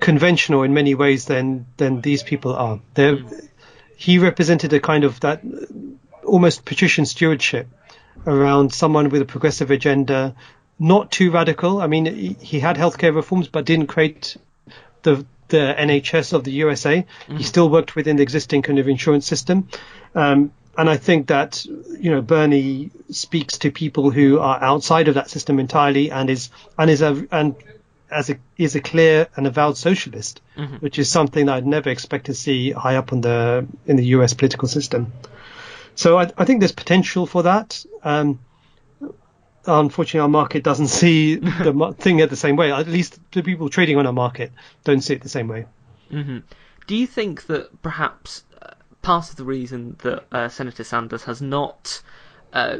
conventional 0.00 0.62
in 0.62 0.74
many 0.74 0.94
ways 0.94 1.24
than 1.24 1.66
than 1.76 2.00
these 2.00 2.22
people 2.22 2.54
are. 2.54 2.80
They're, 2.94 3.16
mm. 3.16 3.48
He 3.96 4.18
represented 4.18 4.72
a 4.72 4.80
kind 4.80 5.04
of 5.04 5.20
that 5.20 5.42
almost 6.24 6.64
patrician 6.64 7.04
stewardship 7.04 7.68
around 8.26 8.72
someone 8.72 9.10
with 9.10 9.20
a 9.20 9.26
progressive 9.26 9.70
agenda, 9.70 10.34
not 10.78 11.10
too 11.10 11.30
radical. 11.30 11.82
I 11.82 11.86
mean, 11.86 12.36
he, 12.40 12.60
had 12.60 12.76
healthcare 12.76 13.14
reforms, 13.14 13.48
but 13.48 13.66
didn't 13.66 13.88
create 13.88 14.36
the 15.02 15.26
the 15.48 15.74
NHS 15.76 16.32
of 16.32 16.44
the 16.44 16.52
USA. 16.52 17.04
Mm. 17.26 17.38
He 17.38 17.42
still 17.42 17.68
worked 17.68 17.96
within 17.96 18.16
the 18.16 18.22
existing 18.22 18.62
kind 18.62 18.78
of 18.78 18.88
insurance 18.88 19.26
system. 19.26 19.68
Um, 20.14 20.52
and 20.78 20.88
I 20.88 20.96
think 20.96 21.26
that 21.26 21.64
you 21.66 22.10
know 22.10 22.22
Bernie 22.22 22.90
speaks 23.10 23.58
to 23.58 23.70
people 23.70 24.10
who 24.10 24.38
are 24.38 24.62
outside 24.62 25.08
of 25.08 25.14
that 25.14 25.28
system 25.28 25.58
entirely, 25.58 26.10
and 26.10 26.30
is 26.30 26.50
and 26.78 26.90
is 26.90 27.02
a 27.02 27.26
and 27.30 27.54
as 28.10 28.30
a 28.30 28.38
is 28.56 28.74
a 28.74 28.80
clear 28.80 29.28
and 29.36 29.46
avowed 29.46 29.76
socialist, 29.76 30.40
mm-hmm. 30.56 30.76
which 30.76 30.98
is 30.98 31.10
something 31.10 31.46
that 31.46 31.56
I'd 31.56 31.66
never 31.66 31.90
expect 31.90 32.26
to 32.26 32.34
see 32.34 32.70
high 32.70 32.96
up 32.96 33.12
on 33.12 33.20
the 33.20 33.66
in 33.86 33.96
the 33.96 34.06
U.S. 34.06 34.34
political 34.34 34.68
system. 34.68 35.12
So 35.94 36.18
I, 36.18 36.30
I 36.36 36.44
think 36.44 36.60
there's 36.60 36.72
potential 36.72 37.26
for 37.26 37.44
that. 37.44 37.84
Um, 38.02 38.40
unfortunately, 39.66 40.20
our 40.20 40.28
market 40.28 40.62
doesn't 40.62 40.88
see 41.02 41.36
the 41.36 41.94
thing 41.98 42.16
the 42.18 42.36
same 42.36 42.56
way. 42.56 42.72
At 42.72 42.88
least 42.88 43.18
the 43.32 43.42
people 43.42 43.68
trading 43.68 43.96
on 43.98 44.06
our 44.06 44.12
market 44.12 44.52
don't 44.84 45.00
see 45.00 45.14
it 45.14 45.22
the 45.22 45.28
same 45.28 45.48
way. 45.48 45.66
Mm-hmm. 46.10 46.38
Do 46.86 46.96
you 46.96 47.06
think 47.06 47.46
that 47.46 47.82
perhaps 47.82 48.44
uh, 48.60 48.70
part 49.02 49.30
of 49.30 49.36
the 49.36 49.44
reason 49.44 49.96
that 50.02 50.24
uh, 50.32 50.48
Senator 50.48 50.84
Sanders 50.84 51.24
has 51.24 51.40
not 51.40 52.02
uh, 52.52 52.78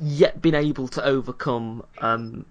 yet 0.00 0.40
been 0.42 0.54
able 0.54 0.88
to 0.88 1.04
overcome 1.04 1.84
um, 1.98 2.46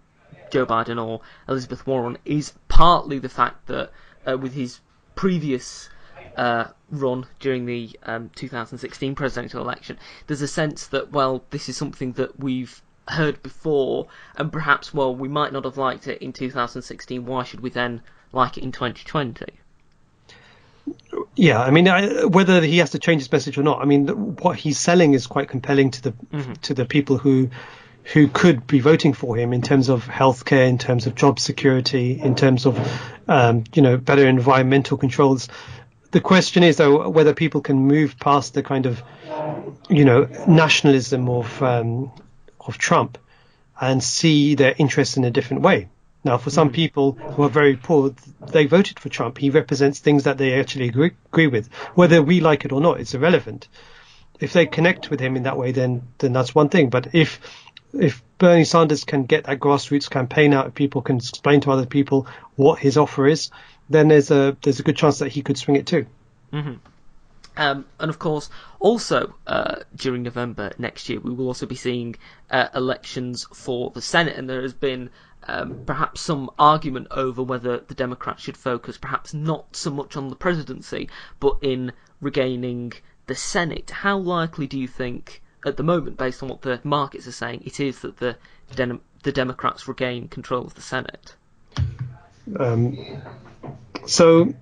Joe 0.50 0.66
Biden 0.66 1.04
or 1.04 1.22
Elizabeth 1.48 1.86
Warren 1.86 2.18
is 2.26 2.54
partly 2.68 3.20
the 3.20 3.30
fact 3.30 3.68
that 3.68 3.92
uh, 4.26 4.38
with 4.38 4.54
his 4.54 4.80
previous 5.16 5.90
uh, 6.36 6.66
run 6.92 7.26
during 7.40 7.66
the 7.66 7.98
um, 8.04 8.30
2016 8.36 9.16
presidential 9.16 9.62
election, 9.62 9.98
there's 10.28 10.42
a 10.42 10.48
sense 10.48 10.88
that, 10.88 11.12
well, 11.12 11.44
this 11.50 11.70
is 11.70 11.78
something 11.78 12.14
that 12.14 12.40
we've 12.40 12.82
heard 13.08 13.42
before, 13.42 14.08
and 14.36 14.52
perhaps, 14.52 14.94
well, 14.94 15.16
we 15.16 15.28
might 15.28 15.54
not 15.54 15.64
have 15.66 15.78
liked 15.78 16.08
it 16.08 16.22
in 16.22 16.34
2016, 16.34 17.26
why 17.26 17.44
should 17.44 17.62
we 17.62 17.70
then 17.70 18.02
like 18.34 18.58
it 18.58 18.64
in 18.64 18.72
2020? 18.72 19.46
Yeah, 21.36 21.62
I 21.62 21.72
mean, 21.72 21.88
I, 21.88 22.26
whether 22.26 22.62
he 22.62 22.78
has 22.80 22.92
to 22.92 23.00
change 23.00 23.22
his 23.22 23.32
message 23.32 23.58
or 23.58 23.64
not, 23.64 23.82
I 23.82 23.86
mean, 23.86 24.08
what 24.38 24.58
he's 24.58 24.80
selling 24.80 25.14
is 25.14 25.28
quite 25.28 25.50
compelling 25.50 25.92
to 25.92 26.02
the 26.02 26.12
mm-hmm. 26.12 26.54
to 26.54 26.74
the 26.74 26.86
people 26.86 27.18
who 27.18 27.50
who 28.14 28.28
could 28.28 28.66
be 28.66 28.80
voting 28.80 29.14
for 29.14 29.36
him 29.36 29.52
in 29.52 29.62
terms 29.62 29.90
of 29.90 30.06
healthcare, 30.06 30.68
in 30.68 30.78
terms 30.78 31.08
of 31.08 31.16
job 31.16 31.40
security, 31.40 32.20
in 32.20 32.36
terms 32.36 32.66
of 32.66 32.80
um, 33.28 33.66
you 33.74 33.82
know 33.82 33.98
better 33.98 34.28
environmental 34.28 34.98
controls. 34.98 35.50
The 36.12 36.22
question 36.22 36.64
is 36.64 36.78
though 36.78 37.10
whether 37.10 37.34
people 37.34 37.62
can 37.62 37.78
move 37.78 38.18
past 38.18 38.54
the 38.54 38.64
kind 38.64 38.86
of 38.86 39.04
you 39.90 40.06
know 40.06 40.30
nationalism 40.48 41.28
of 41.28 41.62
um, 41.62 42.12
of 42.62 42.78
Trump 42.78 43.18
and 43.80 44.02
see 44.02 44.56
their 44.56 44.74
interests 44.78 45.18
in 45.18 45.26
a 45.26 45.32
different 45.32 45.64
way. 45.64 45.90
Now, 46.24 46.38
for 46.38 46.50
some 46.50 46.70
mm. 46.70 46.74
people 46.74 47.12
who 47.12 47.44
are 47.44 47.50
very 47.50 47.76
poor, 47.76 48.14
they 48.52 48.66
voted 48.66 49.00
for 49.00 49.10
Trump. 49.10 49.38
He 49.38 49.50
represents 49.50 50.00
things 50.00 50.24
that 50.24 50.38
they 50.38 50.60
actually 50.60 50.88
agree, 50.90 51.12
agree 51.28 51.48
with, 51.48 51.72
whether 51.94 52.22
we 52.22 52.40
like 52.40 52.66
it 52.66 52.72
or 52.72 52.82
not. 52.82 53.00
It's 53.00 53.14
irrelevant. 53.14 53.68
If 54.40 54.52
they 54.54 54.66
connect 54.66 55.10
with 55.10 55.20
him 55.20 55.36
in 55.36 55.44
that 55.44 55.58
way, 55.58 55.72
then 55.72 56.04
then 56.18 56.34
that's 56.34 56.56
one 56.56 56.70
thing. 56.70 56.90
But 56.90 57.14
if 57.14 57.40
if 57.94 58.24
Bernie 58.38 58.66
Sanders 58.66 59.04
can 59.04 59.26
get 59.26 59.46
that 59.46 59.60
grassroots 59.60 60.10
campaign 60.10 60.54
out, 60.54 60.68
if 60.68 60.74
people 60.74 61.02
can 61.02 61.18
explain 61.18 61.62
to 61.62 61.72
other 61.72 61.86
people 61.86 62.28
what 62.56 62.80
his 62.80 62.98
offer 62.98 63.28
is, 63.28 63.50
then 63.90 64.08
there's 64.10 64.32
a 64.32 64.58
there's 64.62 64.80
a 64.80 64.84
good 64.84 64.98
chance 64.98 65.20
that 65.20 65.30
he 65.30 65.42
could 65.42 65.58
swing 65.58 65.78
it 65.78 65.88
too. 65.88 66.06
Mm-hmm. 66.54 66.74
Um, 67.58 67.86
and 68.00 68.10
of 68.10 68.20
course, 68.20 68.50
also 68.80 69.34
uh, 69.48 69.78
during 69.96 70.22
November 70.22 70.74
next 70.78 71.10
year, 71.10 71.20
we 71.20 71.34
will 71.34 71.48
also 71.48 71.66
be 71.66 71.76
seeing 71.76 72.16
uh, 72.52 72.68
elections 72.76 73.48
for 73.52 73.90
the 73.92 74.02
Senate, 74.02 74.36
and 74.36 74.48
there 74.48 74.62
has 74.62 74.76
been 74.76 75.10
um, 75.48 75.84
perhaps 75.86 76.22
some 76.22 76.52
argument 76.60 77.08
over 77.10 77.42
whether 77.42 77.80
the 77.80 77.96
Democrats 77.96 78.44
should 78.44 78.58
focus 78.58 78.98
perhaps 78.98 79.34
not 79.34 79.76
so 79.76 79.90
much 79.90 80.16
on 80.16 80.28
the 80.28 80.36
presidency, 80.36 81.10
but 81.40 81.58
in 81.62 81.94
regaining 82.22 82.94
the 83.26 83.36
Senate. 83.36 83.90
How 83.90 84.18
likely 84.18 84.68
do 84.68 84.78
you 84.78 84.88
think 84.88 85.42
at 85.66 85.78
the 85.78 85.84
moment, 85.84 86.18
based 86.18 86.44
on 86.44 86.50
what 86.50 86.62
the 86.62 86.80
markets 86.84 87.28
are 87.28 87.32
saying, 87.32 87.64
it 87.66 87.80
is 87.80 88.00
that 88.02 88.18
the 88.18 88.38
the 89.24 89.32
Democrats 89.32 89.88
regain 89.88 90.28
control 90.28 90.66
of 90.66 90.76
the 90.76 90.82
Senate. 90.82 91.36
Um, 92.58 92.98
so 94.06 94.54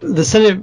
the 0.00 0.24
Senate 0.24 0.60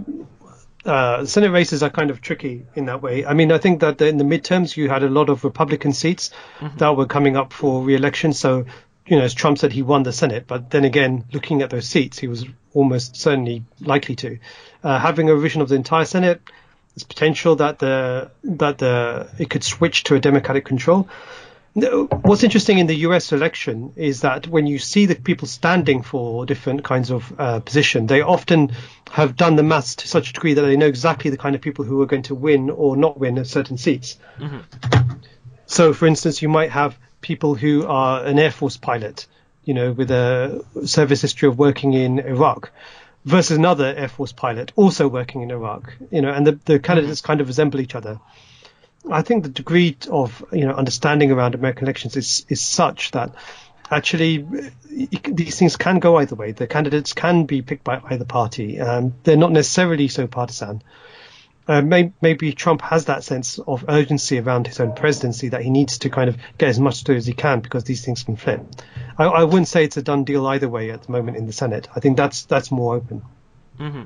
uh, 0.85 1.25
Senate 1.25 1.51
races 1.51 1.81
are 1.81 1.89
kind 1.89 2.09
of 2.09 2.21
tricky 2.21 2.65
in 2.75 2.85
that 2.85 3.01
way. 3.01 3.25
I 3.25 3.33
mean, 3.33 3.51
I 3.51 3.57
think 3.57 3.79
that 3.81 4.01
in 4.01 4.17
the 4.17 4.25
midterms 4.25 4.75
you 4.75 4.89
had 4.89 5.03
a 5.03 5.09
lot 5.09 5.29
of 5.29 5.43
Republican 5.43 5.93
seats 5.93 6.31
mm-hmm. 6.59 6.77
that 6.77 6.97
were 6.97 7.05
coming 7.05 7.37
up 7.37 7.53
for 7.53 7.83
re-election. 7.83 8.33
So 8.33 8.65
you 9.05 9.17
know, 9.17 9.23
as 9.23 9.33
Trump 9.33 9.57
said, 9.57 9.73
he 9.73 9.81
won 9.81 10.03
the 10.03 10.13
Senate, 10.13 10.45
but 10.47 10.69
then 10.69 10.85
again, 10.85 11.25
looking 11.33 11.61
at 11.61 11.69
those 11.69 11.87
seats, 11.87 12.19
he 12.19 12.27
was 12.27 12.45
almost 12.73 13.17
certainly 13.17 13.63
likely 13.81 14.15
to. 14.15 14.39
Uh, 14.83 14.97
having 14.97 15.29
a 15.29 15.35
revision 15.35 15.61
of 15.61 15.69
the 15.69 15.75
entire 15.75 16.05
Senate, 16.05 16.41
there's 16.95 17.03
potential 17.03 17.55
that 17.57 17.79
the 17.79 18.31
that 18.43 18.77
the 18.77 19.29
it 19.39 19.49
could 19.49 19.63
switch 19.63 20.03
to 20.05 20.15
a 20.15 20.19
Democratic 20.19 20.65
control. 20.65 21.09
What's 21.75 22.43
interesting 22.43 22.77
in 22.77 22.85
the 22.85 22.97
U.S. 22.97 23.31
election 23.31 23.93
is 23.95 24.21
that 24.21 24.47
when 24.47 24.67
you 24.67 24.77
see 24.77 25.07
the 25.07 25.15
people 25.15 25.47
standing 25.47 26.03
for 26.03 26.45
different 26.45 26.83
kinds 26.83 27.09
of 27.09 27.33
uh, 27.39 27.61
position, 27.61 28.05
they 28.05 28.21
often 28.21 28.73
have 29.09 29.35
done 29.35 29.55
the 29.55 29.63
maths 29.63 29.95
to 29.95 30.07
such 30.07 30.29
a 30.29 30.33
degree 30.33 30.53
that 30.53 30.61
they 30.61 30.77
know 30.77 30.85
exactly 30.85 31.31
the 31.31 31.37
kind 31.37 31.55
of 31.55 31.61
people 31.61 31.83
who 31.83 31.99
are 32.03 32.05
going 32.05 32.21
to 32.23 32.35
win 32.35 32.69
or 32.69 32.95
not 32.95 33.19
win 33.19 33.43
certain 33.43 33.79
seats. 33.79 34.19
Mm-hmm. 34.37 35.13
So, 35.65 35.93
for 35.93 36.05
instance, 36.05 36.43
you 36.43 36.49
might 36.49 36.69
have 36.69 36.95
people 37.21 37.55
who 37.55 37.87
are 37.87 38.23
an 38.23 38.37
Air 38.37 38.51
Force 38.51 38.77
pilot, 38.77 39.25
you 39.65 39.73
know, 39.73 39.93
with 39.93 40.11
a 40.11 40.63
service 40.85 41.21
history 41.21 41.49
of 41.49 41.57
working 41.57 41.93
in 41.93 42.19
Iraq, 42.19 42.71
versus 43.25 43.57
another 43.57 43.93
Air 43.95 44.07
Force 44.07 44.31
pilot 44.31 44.71
also 44.75 45.07
working 45.07 45.41
in 45.41 45.51
Iraq, 45.51 45.93
you 46.11 46.21
know, 46.21 46.31
and 46.31 46.45
the, 46.45 46.59
the 46.65 46.79
candidates 46.79 47.21
kind 47.21 47.41
of 47.41 47.47
resemble 47.47 47.79
each 47.79 47.95
other. 47.95 48.19
I 49.09 49.21
think 49.21 49.43
the 49.43 49.49
degree 49.49 49.97
of 50.09 50.43
you 50.51 50.65
know 50.65 50.73
understanding 50.73 51.31
around 51.31 51.55
American 51.55 51.85
elections 51.85 52.15
is 52.15 52.45
is 52.49 52.61
such 52.61 53.11
that 53.11 53.35
actually 53.91 54.45
these 54.89 55.59
things 55.59 55.75
can 55.75 55.99
go 55.99 56.17
either 56.17 56.35
way. 56.35 56.51
The 56.51 56.67
candidates 56.67 57.13
can 57.13 57.45
be 57.45 57.61
picked 57.61 57.83
by 57.83 58.01
either 58.09 58.25
party. 58.25 58.79
Um, 58.79 59.15
they're 59.23 59.37
not 59.37 59.51
necessarily 59.51 60.07
so 60.07 60.27
partisan. 60.27 60.81
Uh, 61.65 61.81
may, 61.81 62.11
maybe 62.21 62.51
Trump 62.51 62.81
has 62.81 63.05
that 63.05 63.23
sense 63.23 63.57
of 63.57 63.85
urgency 63.87 64.39
around 64.39 64.67
his 64.67 64.79
own 64.79 64.93
presidency 64.93 65.49
that 65.49 65.61
he 65.61 65.69
needs 65.69 65.99
to 65.99 66.09
kind 66.09 66.29
of 66.29 66.37
get 66.57 66.69
as 66.69 66.79
much 66.79 67.03
through 67.03 67.15
as 67.15 67.25
he 67.25 67.33
can 67.33 67.61
because 67.61 67.85
these 67.85 68.03
things 68.03 68.23
can 68.23 68.35
flip. 68.35 68.61
I, 69.17 69.25
I 69.25 69.43
wouldn't 69.43 69.69
say 69.69 69.85
it's 69.85 69.95
a 69.95 70.01
done 70.01 70.25
deal 70.25 70.45
either 70.47 70.67
way 70.67 70.91
at 70.91 71.03
the 71.03 71.11
moment 71.11 71.37
in 71.37 71.47
the 71.47 71.53
Senate. 71.53 71.87
I 71.95 71.99
think 72.01 72.17
that's 72.17 72.43
that's 72.43 72.69
more 72.69 72.95
open. 72.95 73.21
Mm-hmm. 73.79 74.03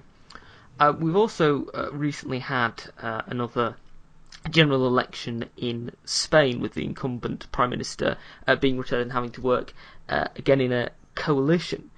Uh, 0.80 0.94
we've 1.00 1.16
also 1.16 1.66
uh, 1.74 1.90
recently 1.92 2.40
had 2.40 2.84
uh, 3.02 3.24
another 3.26 3.76
general 4.52 4.86
election 4.88 5.46
in 5.58 5.92
Spain 6.06 6.62
with 6.62 6.74
the 6.74 6.86
incumbent 6.86 7.52
prime 7.52 7.72
minister 7.72 8.18
uh, 8.48 8.56
being 8.56 8.78
returned 8.78 9.04
and 9.04 9.12
having 9.12 9.32
to 9.32 9.42
work 9.42 9.74
uh, 10.10 10.28
again 10.36 10.62
in 10.62 10.72
a 10.72 10.90
coalition. 11.16 11.90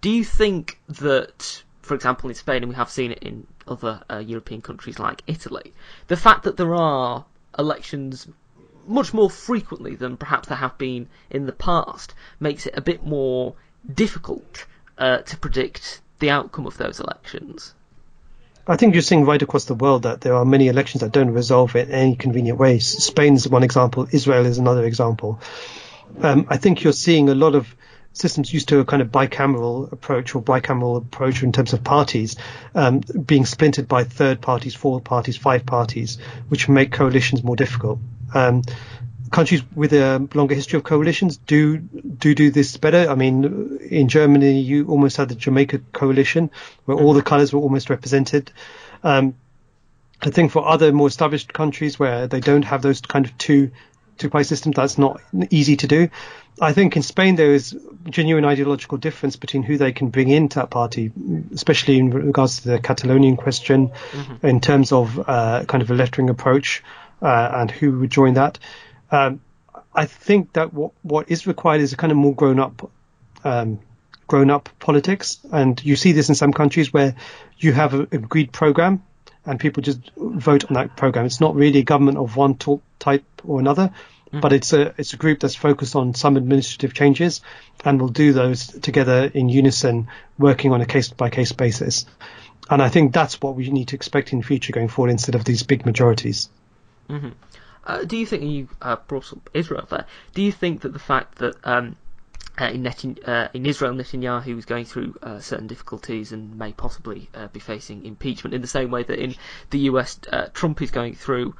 Do 0.00 0.10
you 0.10 0.24
think 0.24 0.78
that, 0.88 1.62
for 1.82 1.94
example, 1.94 2.28
in 2.28 2.34
Spain, 2.34 2.62
and 2.62 2.70
we 2.70 2.74
have 2.74 2.90
seen 2.90 3.12
it 3.12 3.18
in 3.18 3.46
other 3.66 4.02
uh, 4.10 4.18
European 4.18 4.60
countries 4.60 4.98
like 4.98 5.22
Italy, 5.26 5.72
the 6.08 6.16
fact 6.16 6.44
that 6.44 6.56
there 6.56 6.74
are 6.74 7.24
elections 7.58 8.26
much 8.86 9.14
more 9.14 9.30
frequently 9.30 9.94
than 9.94 10.16
perhaps 10.16 10.48
there 10.48 10.56
have 10.56 10.76
been 10.78 11.08
in 11.30 11.46
the 11.46 11.52
past 11.52 12.14
makes 12.40 12.66
it 12.66 12.74
a 12.76 12.80
bit 12.80 13.04
more 13.04 13.54
difficult 13.92 14.66
uh, 14.98 15.18
to 15.18 15.36
predict 15.36 16.00
the 16.18 16.30
outcome 16.30 16.66
of 16.66 16.76
those 16.76 17.00
elections? 17.00 17.74
I 18.66 18.76
think 18.76 18.94
you're 18.94 19.02
seeing 19.02 19.24
right 19.24 19.42
across 19.42 19.64
the 19.64 19.74
world 19.74 20.04
that 20.04 20.20
there 20.20 20.34
are 20.34 20.44
many 20.44 20.68
elections 20.68 21.00
that 21.00 21.10
don't 21.10 21.30
resolve 21.30 21.74
in 21.74 21.90
any 21.90 22.14
convenient 22.14 22.58
way. 22.58 22.78
Spain 22.78 23.34
is 23.34 23.48
one 23.48 23.64
example. 23.64 24.06
Israel 24.12 24.46
is 24.46 24.58
another 24.58 24.84
example. 24.84 25.40
Um, 26.20 26.46
I 26.48 26.58
think 26.58 26.84
you're 26.84 26.92
seeing 26.92 27.28
a 27.28 27.34
lot 27.34 27.56
of 27.56 27.74
systems 28.12 28.52
used 28.52 28.68
to 28.68 28.80
a 28.80 28.84
kind 28.84 29.02
of 29.02 29.08
bicameral 29.08 29.90
approach 29.90 30.34
or 30.34 30.42
bicameral 30.42 30.96
approach 30.96 31.42
in 31.42 31.52
terms 31.52 31.72
of 31.72 31.82
parties 31.82 32.36
um, 32.74 33.00
being 33.00 33.46
splintered 33.46 33.88
by 33.88 34.04
third 34.04 34.40
parties, 34.40 34.74
four 34.74 35.00
parties, 35.00 35.36
five 35.36 35.64
parties, 35.66 36.18
which 36.48 36.68
make 36.68 36.92
coalitions 36.92 37.42
more 37.42 37.56
difficult. 37.56 37.98
Um, 38.34 38.62
countries 39.30 39.62
with 39.74 39.92
a 39.94 40.28
longer 40.34 40.54
history 40.54 40.76
of 40.76 40.84
coalitions 40.84 41.38
do 41.38 41.78
do 41.78 42.34
do 42.34 42.50
this 42.50 42.76
better. 42.76 43.10
I 43.10 43.14
mean, 43.14 43.78
in 43.90 44.08
Germany, 44.08 44.60
you 44.60 44.86
almost 44.88 45.16
had 45.16 45.28
the 45.30 45.34
Jamaica 45.34 45.80
coalition, 45.92 46.50
where 46.84 46.96
all 46.96 47.14
the 47.14 47.22
colours 47.22 47.52
were 47.52 47.60
almost 47.60 47.90
represented. 47.90 48.52
Um, 49.02 49.34
I 50.24 50.30
think 50.30 50.52
for 50.52 50.66
other 50.68 50.92
more 50.92 51.08
established 51.08 51.52
countries 51.52 51.98
where 51.98 52.28
they 52.28 52.38
don't 52.38 52.62
have 52.62 52.82
those 52.82 53.00
kind 53.00 53.24
of 53.24 53.36
two 53.38 53.72
two 54.22 54.30
party 54.30 54.44
systems, 54.44 54.76
that's 54.76 54.98
not 54.98 55.20
easy 55.50 55.76
to 55.76 55.86
do. 55.86 56.08
I 56.60 56.72
think 56.72 56.96
in 56.96 57.02
Spain 57.02 57.36
there 57.36 57.52
is 57.54 57.76
genuine 58.08 58.44
ideological 58.44 58.98
difference 58.98 59.36
between 59.36 59.62
who 59.62 59.78
they 59.78 59.92
can 59.92 60.08
bring 60.08 60.28
into 60.28 60.56
that 60.56 60.70
party, 60.70 61.10
especially 61.52 61.98
in 61.98 62.10
regards 62.10 62.60
to 62.60 62.68
the 62.68 62.78
Catalonian 62.78 63.36
question, 63.36 63.88
mm-hmm. 63.88 64.46
in 64.46 64.60
terms 64.60 64.92
of 64.92 65.18
uh, 65.18 65.64
kind 65.66 65.82
of 65.82 65.90
a 65.90 65.94
lettering 65.94 66.30
approach 66.30 66.82
uh, 67.20 67.50
and 67.54 67.70
who 67.70 68.00
would 68.00 68.10
join 68.10 68.34
that. 68.34 68.58
Um, 69.10 69.40
I 69.94 70.06
think 70.06 70.54
that 70.54 70.72
what 70.72 70.92
what 71.02 71.30
is 71.30 71.46
required 71.46 71.80
is 71.80 71.92
a 71.92 71.96
kind 71.96 72.10
of 72.10 72.18
more 72.18 72.34
grown 72.34 72.58
up, 72.58 72.90
um, 73.44 73.80
grown 74.26 74.50
up 74.50 74.68
politics, 74.78 75.38
and 75.50 75.82
you 75.84 75.96
see 75.96 76.12
this 76.12 76.28
in 76.28 76.34
some 76.34 76.52
countries 76.52 76.92
where 76.92 77.14
you 77.58 77.72
have 77.72 77.94
an 77.94 78.08
agreed 78.12 78.52
program 78.52 79.02
and 79.44 79.58
people 79.58 79.82
just 79.82 79.98
vote 80.16 80.64
on 80.66 80.74
that 80.74 80.96
program. 80.96 81.26
It's 81.26 81.40
not 81.40 81.54
really 81.54 81.80
a 81.80 81.84
government 81.84 82.18
of 82.18 82.36
one 82.36 82.56
type 82.98 83.24
or 83.44 83.60
another, 83.60 83.90
mm. 84.32 84.40
but 84.40 84.52
it's 84.52 84.72
a 84.72 84.94
it's 84.98 85.12
a 85.12 85.16
group 85.16 85.40
that's 85.40 85.54
focused 85.54 85.96
on 85.96 86.14
some 86.14 86.36
administrative 86.36 86.94
changes 86.94 87.40
and 87.84 88.00
will 88.00 88.08
do 88.08 88.32
those 88.32 88.66
together 88.66 89.30
in 89.32 89.48
unison, 89.48 90.08
working 90.38 90.72
on 90.72 90.80
a 90.80 90.86
case 90.86 91.08
by 91.08 91.30
case 91.30 91.52
basis. 91.52 92.06
And 92.70 92.80
I 92.80 92.88
think 92.88 93.12
that's 93.12 93.40
what 93.40 93.56
we 93.56 93.68
need 93.70 93.88
to 93.88 93.96
expect 93.96 94.32
in 94.32 94.38
the 94.38 94.44
future 94.44 94.72
going 94.72 94.88
forward 94.88 95.10
instead 95.10 95.34
of 95.34 95.44
these 95.44 95.62
big 95.62 95.84
majorities. 95.84 96.48
Mm-hmm. 97.10 97.30
Uh, 97.84 98.04
do 98.04 98.16
you 98.16 98.26
think 98.26 98.44
you 98.44 98.68
uh, 98.80 98.96
brought 99.08 99.32
up 99.32 99.50
Israel 99.52 99.86
there? 99.90 100.06
Do 100.34 100.42
you 100.42 100.52
think 100.52 100.82
that 100.82 100.92
the 100.92 100.98
fact 100.98 101.38
that 101.38 101.56
um, 101.64 101.96
uh, 102.60 102.66
in, 102.66 102.82
Netan- 102.82 103.26
uh, 103.26 103.48
in 103.52 103.66
Israel 103.66 103.92
Netanyahu 103.92 104.56
is 104.56 104.66
going 104.66 104.84
through 104.84 105.16
uh, 105.22 105.40
certain 105.40 105.66
difficulties 105.66 106.32
and 106.32 106.56
may 106.58 106.72
possibly 106.72 107.28
uh, 107.34 107.48
be 107.48 107.60
facing 107.60 108.04
impeachment 108.04 108.54
in 108.54 108.60
the 108.60 108.68
same 108.68 108.90
way 108.90 109.02
that 109.02 109.18
in 109.18 109.34
the 109.70 109.80
US 109.80 110.20
Trump 110.52 110.80
is 110.80 110.90
going 110.90 111.14
through 111.14 111.54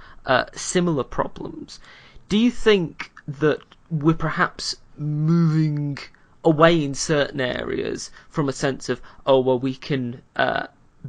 similar 0.55 1.05
problems? 1.05 1.81
Do 2.29 2.39
you 2.39 2.51
think 2.51 3.11
that 3.27 3.61
we're 3.91 4.15
perhaps 4.15 4.77
moving 4.97 5.99
away 6.45 6.83
in 6.83 6.95
certain 6.95 7.41
areas 7.41 8.11
from 8.29 8.49
a 8.49 8.53
sense 8.53 8.89
of 8.89 9.01
oh 9.27 9.39
well 9.41 9.59
we 9.59 9.75
can 9.75 10.21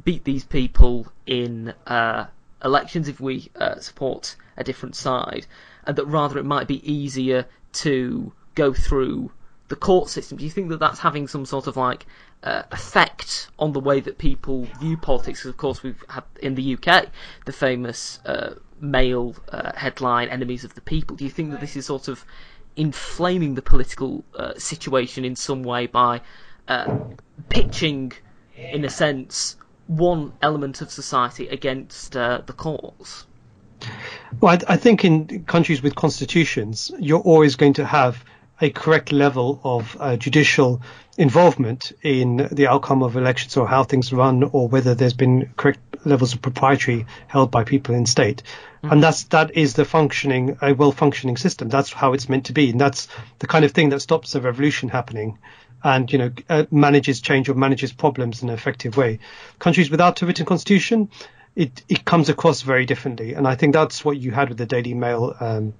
beat 0.04 0.24
these 0.24 0.44
people 0.44 1.06
in 1.26 1.74
elections 2.64 3.08
if 3.08 3.20
we 3.20 3.50
support 3.78 4.36
a 4.56 4.64
different 4.64 4.96
side, 4.96 5.46
and 5.86 5.96
that 5.96 6.06
rather 6.06 6.38
it 6.38 6.44
might 6.44 6.68
be 6.68 6.90
easier 6.90 7.46
to 7.72 8.32
go 8.54 8.72
through 8.72 9.30
the 9.68 9.76
court 9.76 10.08
system. 10.08 10.38
Do 10.38 10.44
you 10.44 10.50
think 10.50 10.68
that 10.68 10.78
that's 10.78 11.00
having 11.00 11.26
some 11.26 11.46
sort 11.46 11.66
of 11.66 11.76
like 11.76 12.06
uh, 12.42 12.62
effect 12.70 13.48
on 13.58 13.72
the 13.72 13.80
way 13.80 14.00
that 14.00 14.18
people 14.18 14.68
view 14.80 14.96
politics? 14.96 15.40
Because 15.40 15.50
of 15.50 15.56
course 15.56 15.82
we've 15.82 16.04
had 16.08 16.24
in 16.40 16.54
the 16.54 16.74
UK 16.74 17.06
the 17.46 17.52
famous 17.52 18.20
uh, 18.24 18.54
Mail 18.84 19.34
uh, 19.50 19.72
headline 19.74 20.28
"Enemies 20.28 20.64
of 20.64 20.74
the 20.74 20.80
People." 20.80 21.16
Do 21.16 21.24
you 21.24 21.30
think 21.30 21.50
that 21.50 21.60
this 21.60 21.76
is 21.76 21.86
sort 21.86 22.08
of 22.08 22.24
inflaming 22.76 23.54
the 23.54 23.62
political 23.62 24.24
uh, 24.36 24.54
situation 24.56 25.24
in 25.24 25.36
some 25.36 25.62
way 25.62 25.86
by 25.86 26.20
uh, 26.68 26.98
pitching, 27.48 28.12
in 28.56 28.84
a 28.84 28.90
sense, 28.90 29.56
one 29.86 30.32
element 30.42 30.80
of 30.80 30.90
society 30.90 31.48
against 31.48 32.16
uh, 32.16 32.42
the 32.46 32.52
cause? 32.52 33.26
Well, 34.40 34.56
I, 34.68 34.74
I, 34.74 34.76
think 34.76 35.04
in 35.04 35.44
countries 35.44 35.82
with 35.82 35.94
constitutions, 35.94 36.90
you're 36.98 37.20
always 37.20 37.56
going 37.56 37.74
to 37.74 37.84
have 37.84 38.24
a 38.60 38.70
correct 38.70 39.12
level 39.12 39.60
of 39.62 39.96
uh, 40.00 40.16
judicial 40.16 40.80
involvement 41.18 41.92
in 42.02 42.48
the 42.50 42.66
outcome 42.66 43.02
of 43.02 43.16
elections 43.16 43.56
or 43.56 43.68
how 43.68 43.84
things 43.84 44.12
run 44.12 44.42
or 44.42 44.68
whether 44.68 44.94
there's 44.94 45.12
been 45.12 45.52
correct 45.56 45.80
levels 46.04 46.34
of 46.34 46.42
propriety 46.42 47.06
held 47.26 47.50
by 47.50 47.64
people 47.64 47.94
in 47.94 48.06
state. 48.06 48.42
Mm-hmm. 48.82 48.92
And 48.92 49.02
that's, 49.02 49.24
that 49.24 49.56
is 49.56 49.74
the 49.74 49.84
functioning, 49.84 50.58
a 50.60 50.74
well 50.74 50.92
functioning 50.92 51.36
system. 51.36 51.68
That's 51.68 51.92
how 51.92 52.12
it's 52.12 52.28
meant 52.28 52.46
to 52.46 52.52
be. 52.52 52.70
And 52.70 52.80
that's 52.80 53.08
the 53.38 53.46
kind 53.46 53.64
of 53.64 53.72
thing 53.72 53.90
that 53.90 54.00
stops 54.00 54.34
a 54.34 54.40
revolution 54.40 54.88
happening 54.88 55.38
and, 55.84 56.10
you 56.10 56.18
know, 56.18 56.32
uh, 56.48 56.64
manages 56.70 57.20
change 57.20 57.48
or 57.48 57.54
manages 57.54 57.92
problems 57.92 58.42
in 58.42 58.48
an 58.48 58.54
effective 58.54 58.96
way. 58.96 59.18
Countries 59.58 59.90
without 59.90 60.20
a 60.22 60.26
written 60.26 60.46
constitution, 60.46 61.10
it, 61.54 61.82
it 61.88 62.04
comes 62.04 62.30
across 62.30 62.62
very 62.62 62.86
differently. 62.86 63.34
And 63.34 63.46
I 63.46 63.54
think 63.54 63.74
that's 63.74 64.04
what 64.04 64.16
you 64.16 64.30
had 64.32 64.48
with 64.48 64.58
the 64.58 64.66
Daily 64.66 64.94
Mail, 64.94 65.36
um, 65.38 65.74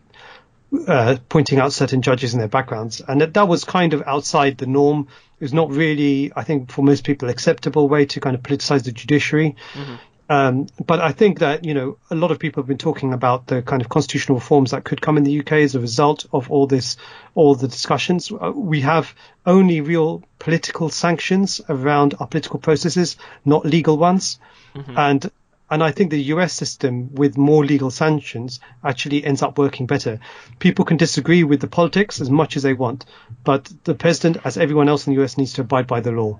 uh, 0.86 1.16
pointing 1.28 1.58
out 1.58 1.72
certain 1.72 2.02
judges 2.02 2.34
and 2.34 2.40
their 2.40 2.48
backgrounds. 2.48 3.00
And 3.06 3.22
that, 3.22 3.34
that 3.34 3.48
was 3.48 3.64
kind 3.64 3.94
of 3.94 4.02
outside 4.06 4.58
the 4.58 4.66
norm. 4.66 5.08
It 5.40 5.44
was 5.44 5.54
not 5.54 5.70
really, 5.70 6.32
I 6.36 6.44
think, 6.44 6.70
for 6.70 6.82
most 6.82 7.04
people, 7.04 7.30
acceptable 7.30 7.88
way 7.88 8.04
to 8.06 8.20
kind 8.20 8.36
of 8.36 8.42
politicize 8.42 8.84
the 8.84 8.92
judiciary. 8.92 9.56
Mm-hmm. 9.72 9.94
Um, 10.28 10.66
but 10.84 11.00
I 11.00 11.12
think 11.12 11.40
that, 11.40 11.64
you 11.64 11.74
know, 11.74 11.98
a 12.10 12.14
lot 12.14 12.30
of 12.30 12.38
people 12.38 12.62
have 12.62 12.68
been 12.68 12.78
talking 12.78 13.12
about 13.12 13.46
the 13.46 13.60
kind 13.62 13.82
of 13.82 13.88
constitutional 13.88 14.38
reforms 14.38 14.70
that 14.70 14.84
could 14.84 15.02
come 15.02 15.18
in 15.18 15.24
the 15.24 15.40
UK 15.40 15.52
as 15.52 15.74
a 15.74 15.80
result 15.80 16.26
of 16.32 16.50
all 16.50 16.66
this, 16.66 16.96
all 17.34 17.54
the 17.54 17.68
discussions. 17.68 18.32
Uh, 18.32 18.52
we 18.54 18.80
have 18.80 19.14
only 19.44 19.82
real 19.82 20.22
political 20.38 20.88
sanctions 20.88 21.60
around 21.68 22.14
our 22.20 22.26
political 22.26 22.58
processes, 22.58 23.16
not 23.44 23.66
legal 23.66 23.98
ones. 23.98 24.38
Mm-hmm. 24.74 24.98
And 24.98 25.30
And 25.70 25.82
I 25.82 25.92
think 25.92 26.10
the 26.10 26.22
US 26.34 26.52
system 26.52 27.14
with 27.14 27.38
more 27.38 27.64
legal 27.64 27.90
sanctions 27.90 28.60
actually 28.82 29.24
ends 29.24 29.42
up 29.42 29.58
working 29.58 29.86
better. 29.86 30.20
People 30.58 30.84
can 30.84 30.98
disagree 30.98 31.42
with 31.42 31.60
the 31.60 31.66
politics 31.66 32.20
as 32.20 32.30
much 32.30 32.56
as 32.56 32.62
they 32.62 32.74
want, 32.74 33.06
but 33.44 33.72
the 33.84 33.94
president, 33.94 34.36
as 34.44 34.56
everyone 34.56 34.88
else 34.88 35.06
in 35.06 35.14
the 35.14 35.22
US, 35.22 35.38
needs 35.38 35.54
to 35.54 35.62
abide 35.62 35.86
by 35.86 36.00
the 36.00 36.12
law. 36.12 36.38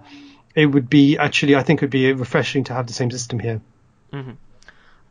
It 0.54 0.66
would 0.66 0.88
be 0.88 1.18
actually, 1.18 1.56
I 1.56 1.62
think, 1.62 1.82
it 1.82 1.86
would 1.86 1.90
be 1.90 2.12
refreshing 2.12 2.64
to 2.64 2.74
have 2.74 2.86
the 2.86 2.92
same 2.92 3.10
system 3.10 3.38
here. 3.38 3.60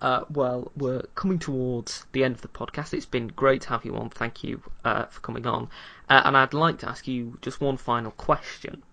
Uh, 0.04 0.26
well, 0.30 0.70
we're 0.76 1.02
coming 1.16 1.40
towards 1.40 2.06
the 2.12 2.26
end 2.26 2.36
of 2.36 2.42
the 2.42 2.50
podcast. 2.50 2.94
It's 2.94 3.06
been 3.06 3.30
great 3.30 3.62
to 3.62 3.70
have 3.70 3.86
you 3.86 3.96
on. 3.96 4.10
Thank 4.10 4.44
you 4.44 4.62
uh, 4.84 5.06
for 5.06 5.22
coming 5.22 5.48
on. 5.48 5.70
Uh, 6.10 6.22
and 6.26 6.36
I'd 6.36 6.54
like 6.54 6.80
to 6.80 6.90
ask 6.90 7.08
you 7.08 7.38
just 7.42 7.62
one 7.62 7.78
final 7.78 8.12
question. 8.12 8.84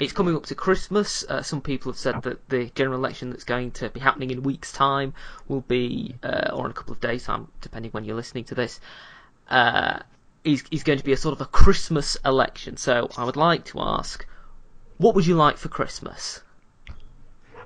It's 0.00 0.12
coming 0.12 0.34
up 0.34 0.46
to 0.46 0.56
Christmas. 0.56 1.24
Uh, 1.28 1.42
some 1.42 1.60
people 1.60 1.92
have 1.92 1.98
said 1.98 2.22
that 2.22 2.48
the 2.48 2.70
general 2.74 2.98
election 2.98 3.30
that's 3.30 3.44
going 3.44 3.70
to 3.72 3.88
be 3.88 4.00
happening 4.00 4.32
in 4.32 4.38
a 4.38 4.40
week's 4.40 4.72
time 4.72 5.14
will 5.46 5.60
be, 5.60 6.16
uh, 6.24 6.50
or 6.52 6.64
in 6.66 6.72
a 6.72 6.74
couple 6.74 6.92
of 6.92 7.00
days' 7.00 7.24
time, 7.24 7.48
depending 7.60 7.92
when 7.92 8.04
you're 8.04 8.16
listening 8.16 8.44
to 8.44 8.56
this, 8.56 8.80
uh, 9.50 10.00
is, 10.44 10.64
is 10.72 10.82
going 10.82 10.98
to 10.98 11.04
be 11.04 11.12
a 11.12 11.16
sort 11.16 11.34
of 11.34 11.40
a 11.40 11.46
Christmas 11.46 12.16
election. 12.24 12.76
So 12.76 13.08
I 13.16 13.24
would 13.24 13.36
like 13.36 13.64
to 13.66 13.80
ask, 13.80 14.26
what 14.96 15.14
would 15.14 15.26
you 15.26 15.36
like 15.36 15.56
for 15.56 15.68
Christmas? 15.68 16.42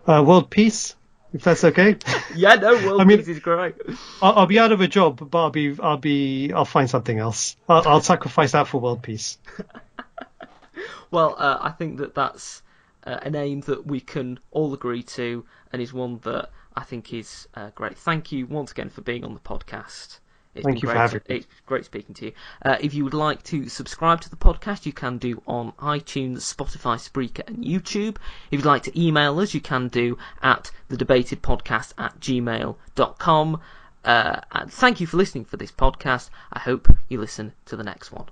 Uh, 0.07 0.23
world 0.27 0.51
peace, 0.51 0.95
if 1.33 1.43
that's 1.43 1.65
okay. 1.65 1.97
Yeah, 2.35 2.55
no, 2.55 2.75
world 2.87 3.01
I 3.03 3.05
mean- 3.05 3.19
peace 3.19 3.29
is 3.29 3.39
great. 3.41 3.75
I'll, 4.23 4.41
I'll 4.41 4.47
be 4.47 4.59
out 4.59 4.73
of 4.73 4.81
a 4.81 4.89
job, 4.89 5.31
but 5.31 5.39
I'll 5.39 5.51
be, 5.51 5.77
I'll 5.81 5.97
be, 5.99 6.53
I'll 6.53 6.65
find 6.65 6.89
something 6.89 7.19
else. 7.19 7.57
I'll, 7.69 7.87
I'll 7.87 8.01
sacrifice 8.01 8.53
that 8.53 8.67
for 8.69 8.81
world 8.81 9.03
peace. 9.03 9.39
Well, 11.11 11.35
uh, 11.39 11.59
I 11.61 11.71
think 11.71 11.99
that 11.99 12.15
that's 12.15 12.63
uh, 13.07 13.19
an 13.21 13.35
aim 13.35 13.61
that 13.63 13.87
we 13.87 14.01
can 14.01 14.39
all 14.51 14.73
agree 14.73 15.03
to, 15.03 15.45
and 15.71 15.83
is 15.83 15.93
one 15.93 16.19
that 16.23 16.49
I 16.75 16.85
think 16.85 17.13
is 17.13 17.47
uh, 17.55 17.69
great. 17.75 17.99
Thank 17.99 18.33
you 18.33 18.47
once 18.47 18.71
again 18.71 18.89
for 18.89 19.03
being 19.03 19.23
on 19.23 19.35
the 19.35 19.41
podcast. 19.41 20.21
It's 20.55 20.65
Thank 20.65 20.81
been 20.81 20.89
you 20.89 20.93
for 20.93 20.99
having 20.99 21.21
me. 21.29 21.37
It's 21.37 21.47
great 21.67 21.85
speaking 21.85 22.15
to 22.17 22.27
you. 22.27 22.33
Uh, 22.63 22.77
if 22.81 22.93
you 22.93 23.05
would 23.05 23.15
like 23.15 23.43
to 23.45 23.69
subscribe 23.69 24.21
to 24.23 24.31
the 24.31 24.37
podcast, 24.37 24.85
you 24.85 24.93
can 24.93 25.19
do 25.19 25.43
on 25.47 25.73
iTunes, 25.73 26.39
Spotify, 26.39 26.97
Spreaker, 26.97 27.47
and 27.47 27.65
YouTube. 27.65 28.17
If 28.51 28.59
you'd 28.59 28.65
like 28.67 28.83
to 28.85 29.01
email 29.01 29.39
us, 29.41 29.55
you 29.55 29.61
can 29.61 29.89
do 29.89 30.19
at 30.43 30.71
thedebatedpodcast 30.91 31.95
at 31.97 32.21
gmail.com. 32.21 33.61
Uh, 34.05 34.41
and 34.53 34.73
thank 34.73 35.01
you 35.01 35.07
for 35.07 35.17
listening 35.17 35.45
for 35.45 35.57
this 35.57 35.73
podcast. 35.73 36.29
I 36.53 36.59
hope 36.59 36.89
you 37.09 37.19
listen 37.19 37.53
to 37.67 37.77
the 37.77 37.85
next 37.85 38.13
one. 38.13 38.27